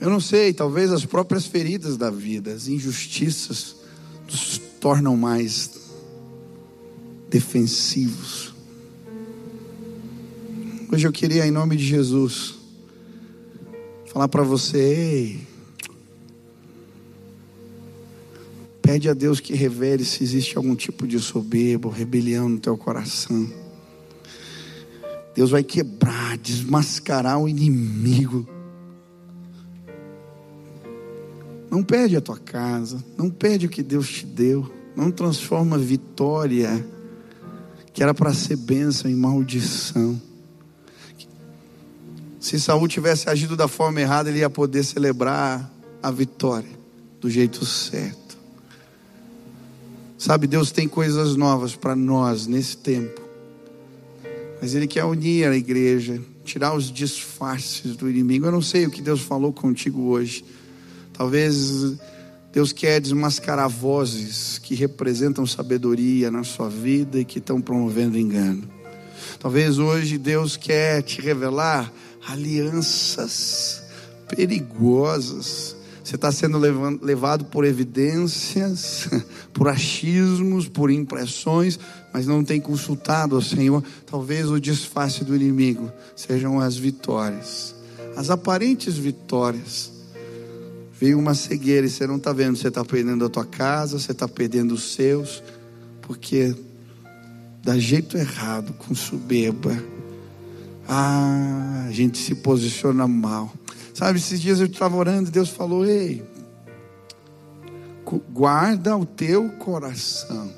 Eu 0.00 0.10
não 0.10 0.20
sei, 0.20 0.52
talvez 0.52 0.92
as 0.92 1.04
próprias 1.04 1.46
feridas 1.46 1.96
da 1.96 2.10
vida, 2.10 2.52
as 2.52 2.68
injustiças, 2.68 3.81
nos 4.32 4.58
tornam 4.80 5.16
mais 5.16 5.70
defensivos. 7.28 8.54
Hoje 10.90 11.06
eu 11.06 11.12
queria, 11.12 11.46
em 11.46 11.50
nome 11.50 11.76
de 11.76 11.84
Jesus, 11.84 12.54
falar 14.06 14.28
para 14.28 14.42
você: 14.42 14.78
ei, 14.78 15.40
pede 18.80 19.08
a 19.08 19.14
Deus 19.14 19.38
que 19.38 19.54
revele 19.54 20.04
se 20.04 20.22
existe 20.22 20.56
algum 20.56 20.74
tipo 20.74 21.06
de 21.06 21.18
soberba 21.18 21.88
ou 21.88 21.94
rebelião 21.94 22.48
no 22.48 22.58
teu 22.58 22.76
coração. 22.76 23.50
Deus 25.34 25.50
vai 25.50 25.62
quebrar, 25.62 26.36
desmascarar 26.38 27.38
o 27.38 27.48
inimigo. 27.48 28.46
Não 31.72 31.82
perde 31.82 32.14
a 32.18 32.20
tua 32.20 32.36
casa, 32.36 33.02
não 33.16 33.30
perde 33.30 33.64
o 33.64 33.68
que 33.70 33.82
Deus 33.82 34.06
te 34.06 34.26
deu, 34.26 34.70
não 34.94 35.10
transforma 35.10 35.78
vitória, 35.78 36.86
que 37.94 38.02
era 38.02 38.12
para 38.12 38.34
ser 38.34 38.56
bênção, 38.56 39.10
em 39.10 39.16
maldição. 39.16 40.20
Se 42.38 42.60
Saul 42.60 42.86
tivesse 42.86 43.30
agido 43.30 43.56
da 43.56 43.68
forma 43.68 44.02
errada, 44.02 44.28
ele 44.28 44.40
ia 44.40 44.50
poder 44.50 44.84
celebrar 44.84 45.72
a 46.02 46.10
vitória 46.10 46.68
do 47.18 47.30
jeito 47.30 47.64
certo. 47.64 48.36
Sabe, 50.18 50.46
Deus 50.46 50.70
tem 50.70 50.86
coisas 50.86 51.36
novas 51.36 51.74
para 51.74 51.96
nós 51.96 52.46
nesse 52.46 52.76
tempo. 52.76 53.18
Mas 54.60 54.74
Ele 54.74 54.86
quer 54.86 55.06
unir 55.06 55.48
a 55.48 55.56
igreja, 55.56 56.20
tirar 56.44 56.76
os 56.76 56.92
disfarces 56.92 57.96
do 57.96 58.10
inimigo. 58.10 58.44
Eu 58.44 58.52
não 58.52 58.60
sei 58.60 58.84
o 58.84 58.90
que 58.90 59.00
Deus 59.00 59.22
falou 59.22 59.54
contigo 59.54 60.02
hoje. 60.02 60.44
Talvez 61.22 61.94
Deus 62.52 62.72
quer 62.72 63.00
desmascarar 63.00 63.68
vozes 63.68 64.58
que 64.58 64.74
representam 64.74 65.46
sabedoria 65.46 66.32
na 66.32 66.42
sua 66.42 66.68
vida 66.68 67.20
e 67.20 67.24
que 67.24 67.38
estão 67.38 67.60
promovendo 67.60 68.18
engano. 68.18 68.68
Talvez 69.38 69.78
hoje 69.78 70.18
Deus 70.18 70.56
quer 70.56 71.00
te 71.02 71.20
revelar 71.20 71.92
alianças 72.26 73.84
perigosas. 74.26 75.76
Você 76.02 76.16
está 76.16 76.32
sendo 76.32 76.58
levado 76.58 77.44
por 77.44 77.64
evidências, 77.64 79.08
por 79.54 79.68
achismos, 79.68 80.66
por 80.66 80.90
impressões, 80.90 81.78
mas 82.12 82.26
não 82.26 82.42
tem 82.42 82.60
consultado 82.60 83.36
ao 83.36 83.42
Senhor. 83.42 83.80
Talvez 84.06 84.50
o 84.50 84.60
disfarce 84.60 85.22
do 85.22 85.36
inimigo 85.36 85.88
sejam 86.16 86.58
as 86.58 86.76
vitórias, 86.76 87.76
as 88.16 88.28
aparentes 88.28 88.98
vitórias. 88.98 89.91
Veio 91.02 91.18
uma 91.18 91.34
cegueira 91.34 91.84
e 91.84 91.90
você 91.90 92.06
não 92.06 92.14
está 92.14 92.32
vendo, 92.32 92.56
você 92.56 92.68
está 92.68 92.84
perdendo 92.84 93.24
a 93.24 93.28
tua 93.28 93.44
casa, 93.44 93.98
você 93.98 94.12
está 94.12 94.28
perdendo 94.28 94.74
os 94.74 94.94
seus, 94.94 95.42
porque 96.00 96.54
dá 97.60 97.76
jeito 97.76 98.16
errado, 98.16 98.72
com 98.74 98.94
soberba. 98.94 99.76
Ah, 100.86 101.86
a 101.88 101.90
gente 101.90 102.18
se 102.18 102.36
posiciona 102.36 103.08
mal. 103.08 103.52
Sabe, 103.92 104.20
esses 104.20 104.40
dias 104.40 104.60
eu 104.60 104.66
estava 104.66 104.96
orando 104.96 105.28
e 105.28 105.32
Deus 105.32 105.48
falou: 105.48 105.84
Ei, 105.84 106.22
guarda 108.32 108.96
o 108.96 109.04
teu 109.04 109.48
coração. 109.58 110.52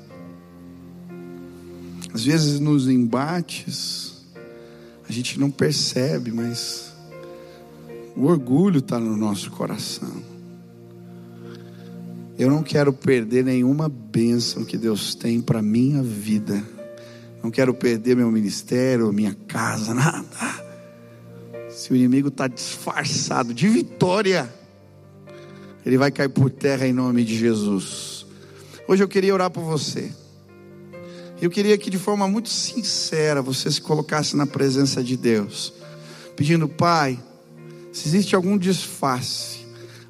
Às 2.13 2.23
vezes 2.23 2.59
nos 2.59 2.87
embates, 2.87 4.23
a 5.09 5.11
gente 5.11 5.39
não 5.39 5.49
percebe, 5.49 6.31
mas 6.31 6.93
o 8.15 8.25
orgulho 8.25 8.77
está 8.77 8.99
no 8.99 9.17
nosso 9.17 9.49
coração. 9.49 10.34
Eu 12.37 12.49
não 12.49 12.61
quero 12.61 12.91
perder 12.91 13.45
nenhuma 13.45 13.87
bênção 13.87 14.65
que 14.65 14.77
Deus 14.77 15.15
tem 15.15 15.41
para 15.41 15.61
minha 15.61 16.03
vida. 16.03 16.61
Não 17.41 17.49
quero 17.49 17.73
perder 17.73 18.15
meu 18.15 18.29
ministério, 18.29 19.11
minha 19.13 19.35
casa, 19.47 19.93
nada. 19.95 20.25
Se 21.69 21.93
o 21.93 21.95
inimigo 21.95 22.27
está 22.27 22.47
disfarçado 22.47 23.53
de 23.53 23.67
vitória, 23.69 24.53
ele 25.85 25.97
vai 25.97 26.11
cair 26.11 26.29
por 26.29 26.49
terra 26.49 26.85
em 26.85 26.93
nome 26.93 27.23
de 27.23 27.37
Jesus. 27.37 28.25
Hoje 28.87 29.03
eu 29.03 29.07
queria 29.07 29.33
orar 29.33 29.49
por 29.49 29.63
você. 29.63 30.11
Eu 31.41 31.49
queria 31.49 31.77
que 31.77 31.89
de 31.89 31.97
forma 31.97 32.27
muito 32.27 32.49
sincera 32.49 33.41
você 33.41 33.69
se 33.69 33.81
colocasse 33.81 34.35
na 34.35 34.47
presença 34.47 35.03
de 35.03 35.15
Deus, 35.15 35.73
pedindo, 36.35 36.67
Pai, 36.67 37.19
se 37.93 38.07
existe 38.07 38.35
algum 38.35 38.57
disfarce, 38.57 39.54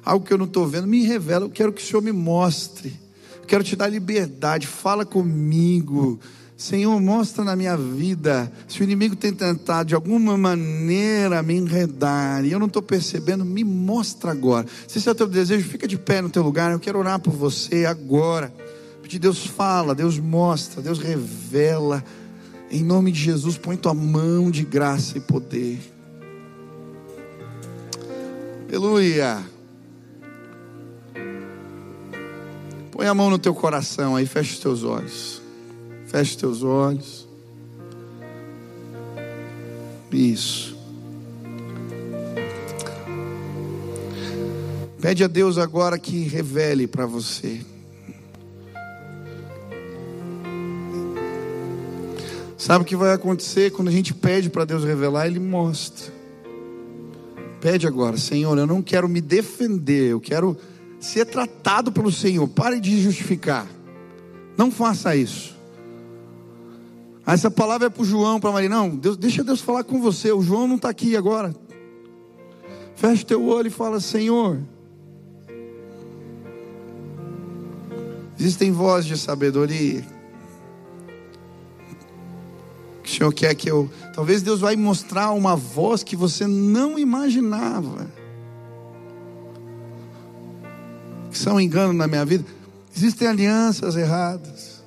algo 0.06 0.24
que 0.24 0.32
eu 0.32 0.38
não 0.38 0.46
estou 0.46 0.66
vendo, 0.68 0.86
me 0.86 1.04
revela, 1.04 1.44
eu 1.44 1.50
quero 1.50 1.72
que 1.72 1.82
o 1.82 1.84
Senhor 1.84 2.00
me 2.00 2.12
mostre, 2.12 2.94
eu 3.40 3.46
quero 3.46 3.64
te 3.64 3.74
dar 3.74 3.88
liberdade, 3.88 4.66
fala 4.66 5.04
comigo. 5.04 6.20
Senhor, 6.56 6.98
mostra 6.98 7.44
na 7.44 7.54
minha 7.54 7.76
vida 7.76 8.50
se 8.66 8.80
o 8.80 8.84
inimigo 8.84 9.14
tem 9.14 9.30
tentado 9.30 9.88
de 9.88 9.94
alguma 9.94 10.38
maneira 10.38 11.42
me 11.42 11.54
enredar 11.54 12.42
e 12.46 12.52
eu 12.52 12.58
não 12.58 12.66
estou 12.66 12.80
percebendo, 12.80 13.44
me 13.44 13.62
mostra 13.62 14.30
agora. 14.30 14.66
Se 14.88 14.96
esse 14.96 15.06
é 15.06 15.12
o 15.12 15.14
teu 15.14 15.26
desejo, 15.26 15.68
fica 15.68 15.86
de 15.86 15.98
pé 15.98 16.22
no 16.22 16.30
teu 16.30 16.42
lugar. 16.42 16.72
Eu 16.72 16.80
quero 16.80 16.98
orar 16.98 17.20
por 17.20 17.34
você 17.34 17.84
agora. 17.84 18.54
Pedir 19.02 19.18
Deus 19.18 19.46
fala, 19.46 19.94
Deus 19.94 20.18
mostra, 20.18 20.80
Deus 20.80 20.98
revela. 20.98 22.02
Em 22.70 22.82
nome 22.82 23.12
de 23.12 23.20
Jesus, 23.20 23.58
põe 23.58 23.76
tua 23.76 23.92
mão 23.92 24.50
de 24.50 24.64
graça 24.64 25.18
e 25.18 25.20
poder. 25.20 25.78
Aleluia. 28.66 29.55
Põe 32.96 33.08
a 33.08 33.12
mão 33.12 33.28
no 33.28 33.38
teu 33.38 33.54
coração 33.54 34.16
aí, 34.16 34.24
fecha 34.24 34.54
os 34.54 34.58
teus 34.58 34.82
olhos. 34.82 35.42
Feche 36.06 36.30
os 36.30 36.36
teus 36.36 36.62
olhos. 36.62 37.28
Isso. 40.10 40.74
Pede 44.98 45.22
a 45.22 45.26
Deus 45.26 45.58
agora 45.58 45.98
que 45.98 46.20
revele 46.20 46.86
para 46.86 47.04
você. 47.04 47.60
Sabe 52.56 52.82
o 52.82 52.86
que 52.86 52.96
vai 52.96 53.12
acontecer 53.12 53.72
quando 53.72 53.88
a 53.88 53.92
gente 53.92 54.14
pede 54.14 54.48
para 54.48 54.64
Deus 54.64 54.84
revelar? 54.84 55.26
Ele 55.26 55.38
mostra. 55.38 56.10
Pede 57.60 57.86
agora, 57.86 58.16
Senhor, 58.16 58.56
eu 58.56 58.66
não 58.66 58.80
quero 58.80 59.06
me 59.06 59.20
defender, 59.20 60.12
eu 60.12 60.20
quero 60.20 60.56
ser 61.00 61.26
tratado 61.26 61.92
pelo 61.92 62.10
Senhor. 62.10 62.46
Pare 62.48 62.80
de 62.80 63.00
justificar. 63.00 63.66
Não 64.56 64.70
faça 64.70 65.14
isso. 65.14 65.54
Ah, 67.24 67.34
essa 67.34 67.50
palavra 67.50 67.88
é 67.88 67.90
para 67.90 68.02
o 68.02 68.04
João, 68.04 68.38
para 68.38 68.52
Maria. 68.52 68.68
Não, 68.68 68.88
Deus, 68.88 69.16
deixa 69.16 69.42
Deus 69.42 69.60
falar 69.60 69.84
com 69.84 70.00
você. 70.00 70.30
O 70.32 70.42
João 70.42 70.68
não 70.68 70.76
está 70.76 70.88
aqui 70.88 71.16
agora. 71.16 71.54
Fecha 72.94 73.24
teu 73.24 73.44
olho 73.46 73.66
e 73.66 73.70
fala: 73.70 74.00
Senhor. 74.00 74.60
Existem 78.38 78.70
vozes 78.70 79.06
de 79.08 79.16
sabedoria. 79.16 80.04
O 83.04 83.08
Senhor 83.08 83.32
quer 83.32 83.54
que 83.54 83.70
eu. 83.70 83.90
Talvez 84.14 84.42
Deus 84.42 84.60
vai 84.60 84.76
mostrar 84.76 85.32
uma 85.32 85.56
voz 85.56 86.02
que 86.02 86.14
você 86.14 86.46
não 86.46 86.98
imaginava. 86.98 88.10
São 91.46 91.60
engano 91.60 91.92
na 91.92 92.08
minha 92.08 92.24
vida. 92.24 92.44
Existem 92.92 93.28
alianças 93.28 93.94
erradas. 93.94 94.82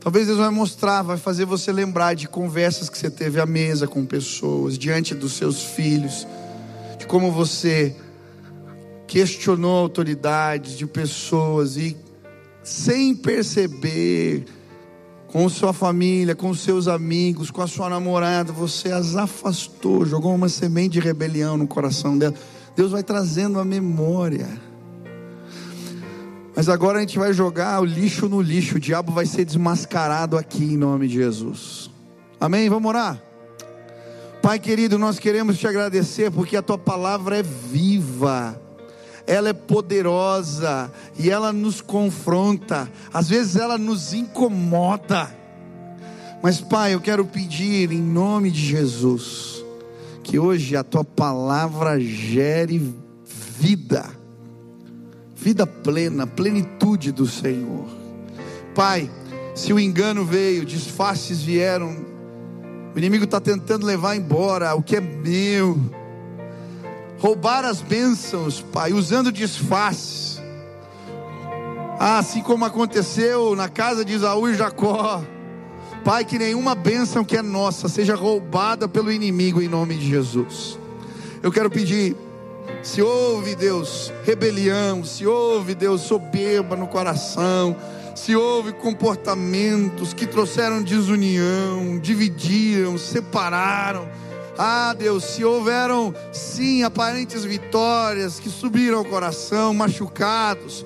Talvez 0.00 0.26
Deus 0.26 0.38
vai 0.38 0.48
mostrar, 0.48 1.02
vai 1.02 1.18
fazer 1.18 1.44
você 1.44 1.70
lembrar 1.70 2.14
de 2.14 2.26
conversas 2.26 2.88
que 2.88 2.96
você 2.96 3.10
teve 3.10 3.38
à 3.38 3.44
mesa 3.44 3.86
com 3.86 4.06
pessoas, 4.06 4.78
diante 4.78 5.14
dos 5.14 5.34
seus 5.34 5.62
filhos, 5.62 6.26
de 6.98 7.06
como 7.06 7.30
você 7.30 7.94
questionou 9.06 9.76
autoridades 9.76 10.78
de 10.78 10.86
pessoas 10.86 11.76
e 11.76 11.94
sem 12.64 13.14
perceber, 13.14 14.46
com 15.28 15.46
sua 15.50 15.74
família, 15.74 16.34
com 16.34 16.54
seus 16.54 16.88
amigos, 16.88 17.50
com 17.50 17.60
a 17.60 17.66
sua 17.66 17.90
namorada, 17.90 18.50
você 18.50 18.92
as 18.92 19.14
afastou, 19.14 20.06
jogou 20.06 20.34
uma 20.34 20.48
semente 20.48 20.92
de 20.92 21.00
rebelião 21.00 21.58
no 21.58 21.66
coração 21.66 22.16
dela. 22.16 22.34
Deus 22.74 22.92
vai 22.92 23.02
trazendo 23.02 23.60
a 23.60 23.64
memória. 23.64 24.64
Mas 26.56 26.70
agora 26.70 26.96
a 26.96 27.00
gente 27.02 27.18
vai 27.18 27.34
jogar 27.34 27.82
o 27.82 27.84
lixo 27.84 28.30
no 28.30 28.40
lixo. 28.40 28.78
O 28.78 28.80
diabo 28.80 29.12
vai 29.12 29.26
ser 29.26 29.44
desmascarado 29.44 30.38
aqui 30.38 30.64
em 30.64 30.76
nome 30.78 31.06
de 31.06 31.16
Jesus. 31.16 31.90
Amém? 32.40 32.70
Vamos 32.70 32.88
orar? 32.88 33.22
Pai 34.40 34.58
querido, 34.58 34.98
nós 34.98 35.18
queremos 35.18 35.58
te 35.58 35.66
agradecer 35.66 36.30
porque 36.30 36.56
a 36.56 36.62
tua 36.62 36.78
palavra 36.78 37.36
é 37.36 37.42
viva. 37.42 38.58
Ela 39.26 39.50
é 39.50 39.52
poderosa 39.52 40.90
e 41.18 41.28
ela 41.28 41.52
nos 41.52 41.82
confronta. 41.82 42.90
Às 43.12 43.28
vezes 43.28 43.56
ela 43.56 43.76
nos 43.76 44.14
incomoda. 44.14 45.28
Mas, 46.42 46.58
Pai, 46.58 46.94
eu 46.94 47.02
quero 47.02 47.26
pedir 47.26 47.92
em 47.92 48.00
nome 48.00 48.50
de 48.50 48.64
Jesus 48.64 49.62
que 50.22 50.38
hoje 50.38 50.74
a 50.74 50.82
tua 50.82 51.04
palavra 51.04 52.00
gere 52.00 52.94
vida 53.26 54.15
vida 55.46 55.64
plena, 55.64 56.26
plenitude 56.26 57.12
do 57.12 57.24
Senhor. 57.24 57.86
Pai, 58.74 59.08
se 59.54 59.72
o 59.72 59.78
engano 59.78 60.24
veio, 60.24 60.64
disfarces 60.64 61.40
vieram, 61.40 62.04
o 62.92 62.98
inimigo 62.98 63.26
está 63.26 63.40
tentando 63.40 63.86
levar 63.86 64.16
embora 64.16 64.74
o 64.74 64.82
que 64.82 64.96
é 64.96 65.00
meu, 65.00 65.78
roubar 67.20 67.64
as 67.64 67.80
bênçãos, 67.80 68.60
Pai, 68.72 68.92
usando 68.92 69.30
disfarces. 69.30 70.42
Ah, 71.96 72.18
assim 72.18 72.42
como 72.42 72.64
aconteceu 72.64 73.54
na 73.54 73.68
casa 73.68 74.04
de 74.04 74.14
Isaú 74.14 74.48
e 74.48 74.54
Jacó. 74.56 75.22
Pai, 76.04 76.24
que 76.24 76.40
nenhuma 76.40 76.74
bênção 76.74 77.24
que 77.24 77.36
é 77.36 77.42
nossa 77.42 77.88
seja 77.88 78.16
roubada 78.16 78.88
pelo 78.88 79.12
inimigo 79.12 79.62
em 79.62 79.68
nome 79.68 79.94
de 79.94 80.08
Jesus. 80.08 80.76
Eu 81.40 81.52
quero 81.52 81.70
pedir 81.70 82.16
se 82.82 83.02
houve, 83.02 83.54
Deus, 83.54 84.12
rebelião, 84.24 85.04
se 85.04 85.26
houve, 85.26 85.74
Deus, 85.74 86.02
soberba 86.02 86.76
no 86.76 86.86
coração, 86.86 87.76
se 88.14 88.34
houve 88.34 88.72
comportamentos 88.72 90.14
que 90.14 90.26
trouxeram 90.26 90.82
desunião, 90.82 91.98
dividiram, 91.98 92.96
separaram. 92.96 94.08
Ah, 94.58 94.94
Deus, 94.96 95.24
se 95.24 95.44
houveram 95.44 96.14
sim 96.32 96.82
aparentes 96.82 97.44
vitórias 97.44 98.40
que 98.40 98.48
subiram 98.48 98.98
ao 98.98 99.04
coração, 99.04 99.74
machucados. 99.74 100.84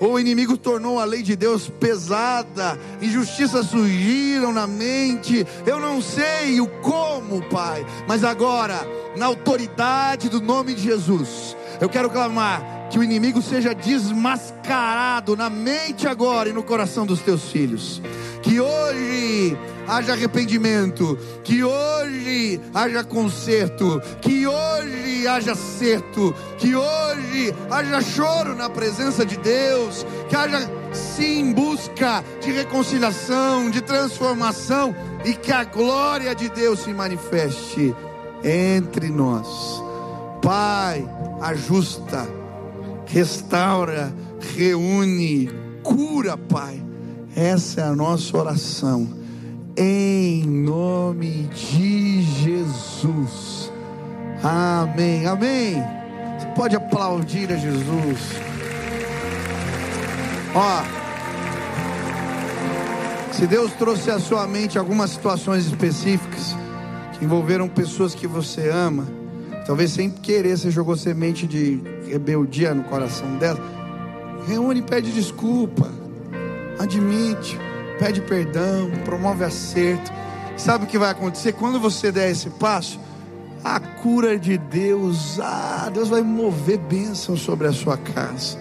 Ou 0.00 0.14
o 0.14 0.20
inimigo 0.20 0.56
tornou 0.56 1.00
a 1.00 1.04
lei 1.04 1.22
de 1.22 1.36
Deus 1.36 1.68
pesada, 1.68 2.78
injustiças 3.00 3.66
surgiram 3.66 4.52
na 4.52 4.66
mente, 4.66 5.46
eu 5.66 5.80
não 5.80 6.00
sei 6.00 6.60
o 6.60 6.66
como, 6.80 7.42
Pai, 7.42 7.84
mas 8.06 8.24
agora, 8.24 8.86
na 9.16 9.26
autoridade 9.26 10.28
do 10.28 10.40
nome 10.40 10.74
de 10.74 10.82
Jesus, 10.82 11.56
eu 11.80 11.88
quero 11.88 12.10
clamar 12.10 12.88
que 12.90 12.98
o 12.98 13.04
inimigo 13.04 13.42
seja 13.42 13.74
desmascarado 13.74 15.36
na 15.36 15.50
mente 15.50 16.06
agora 16.06 16.48
e 16.48 16.52
no 16.52 16.62
coração 16.62 17.04
dos 17.04 17.20
teus 17.20 17.50
filhos. 17.50 18.00
Que 18.46 18.60
hoje 18.60 19.58
haja 19.88 20.12
arrependimento, 20.12 21.18
que 21.42 21.64
hoje 21.64 22.60
haja 22.72 23.02
conserto, 23.02 24.00
que 24.20 24.46
hoje 24.46 25.26
haja 25.26 25.50
acerto, 25.50 26.32
que 26.56 26.76
hoje 26.76 27.52
haja 27.68 28.00
choro 28.00 28.54
na 28.54 28.70
presença 28.70 29.26
de 29.26 29.36
Deus, 29.36 30.06
que 30.28 30.36
haja 30.36 30.60
sim 30.92 31.52
busca 31.52 32.22
de 32.40 32.52
reconciliação, 32.52 33.68
de 33.68 33.80
transformação 33.80 34.94
e 35.24 35.34
que 35.34 35.50
a 35.50 35.64
glória 35.64 36.32
de 36.32 36.48
Deus 36.48 36.84
se 36.84 36.94
manifeste 36.94 37.92
entre 38.44 39.08
nós. 39.08 39.82
Pai, 40.40 41.04
ajusta, 41.40 42.28
restaura, 43.06 44.14
reúne, 44.54 45.50
cura, 45.82 46.36
Pai. 46.36 46.85
Essa 47.36 47.82
é 47.82 47.84
a 47.84 47.94
nossa 47.94 48.34
oração, 48.34 49.06
em 49.76 50.42
nome 50.42 51.50
de 51.54 52.22
Jesus. 52.22 53.70
Amém, 54.42 55.26
amém. 55.26 55.74
Você 56.38 56.46
pode 56.56 56.74
aplaudir 56.74 57.52
a 57.52 57.56
Jesus. 57.56 58.20
Ó, 60.54 60.82
se 63.32 63.46
Deus 63.46 63.70
trouxe 63.74 64.10
à 64.10 64.18
sua 64.18 64.46
mente 64.46 64.78
algumas 64.78 65.10
situações 65.10 65.66
específicas 65.66 66.56
que 67.18 67.24
envolveram 67.26 67.68
pessoas 67.68 68.14
que 68.14 68.26
você 68.26 68.70
ama, 68.70 69.06
talvez 69.66 69.90
sem 69.90 70.08
querer 70.08 70.56
você 70.56 70.70
jogou 70.70 70.96
semente 70.96 71.46
de 71.46 71.82
rebeldia 72.08 72.72
no 72.72 72.84
coração 72.84 73.36
dela, 73.36 73.60
reúne 74.48 74.80
e 74.80 74.82
pede 74.82 75.12
desculpa, 75.12 76.05
admite, 76.78 77.58
pede 77.98 78.20
perdão, 78.20 78.90
promove 79.04 79.44
acerto. 79.44 80.12
Sabe 80.56 80.84
o 80.84 80.86
que 80.86 80.98
vai 80.98 81.10
acontecer 81.10 81.52
quando 81.52 81.78
você 81.78 82.10
der 82.10 82.30
esse 82.30 82.50
passo? 82.50 82.98
A 83.62 83.80
cura 83.80 84.38
de 84.38 84.56
Deus, 84.56 85.38
ah, 85.40 85.90
Deus 85.92 86.08
vai 86.08 86.22
mover 86.22 86.78
bênção 86.78 87.36
sobre 87.36 87.66
a 87.66 87.72
sua 87.72 87.96
casa. 87.96 88.58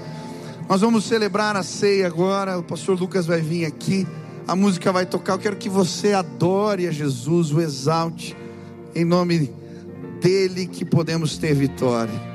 Nós 0.68 0.82
vamos 0.82 1.05
celebrar 1.05 1.55
a 1.55 1.63
ceia 1.63 2.07
agora. 2.07 2.57
O 2.57 2.63
pastor 2.63 2.99
Lucas 2.99 3.28
vai 3.28 3.39
vir 3.39 3.66
aqui. 3.66 4.07
A 4.47 4.55
música 4.55 4.91
vai 4.91 5.05
tocar. 5.05 5.34
Eu 5.34 5.39
quero 5.39 5.55
que 5.55 5.70
você 5.70 6.13
adore 6.13 6.88
a 6.88 6.91
Jesus, 6.91 7.51
o 7.51 7.61
exalte, 7.61 8.36
em 8.95 9.05
nome 9.05 9.53
dele 10.20 10.66
que 10.66 10.84
podemos 10.84 11.38
ter 11.38 11.53
vitória. 11.53 12.34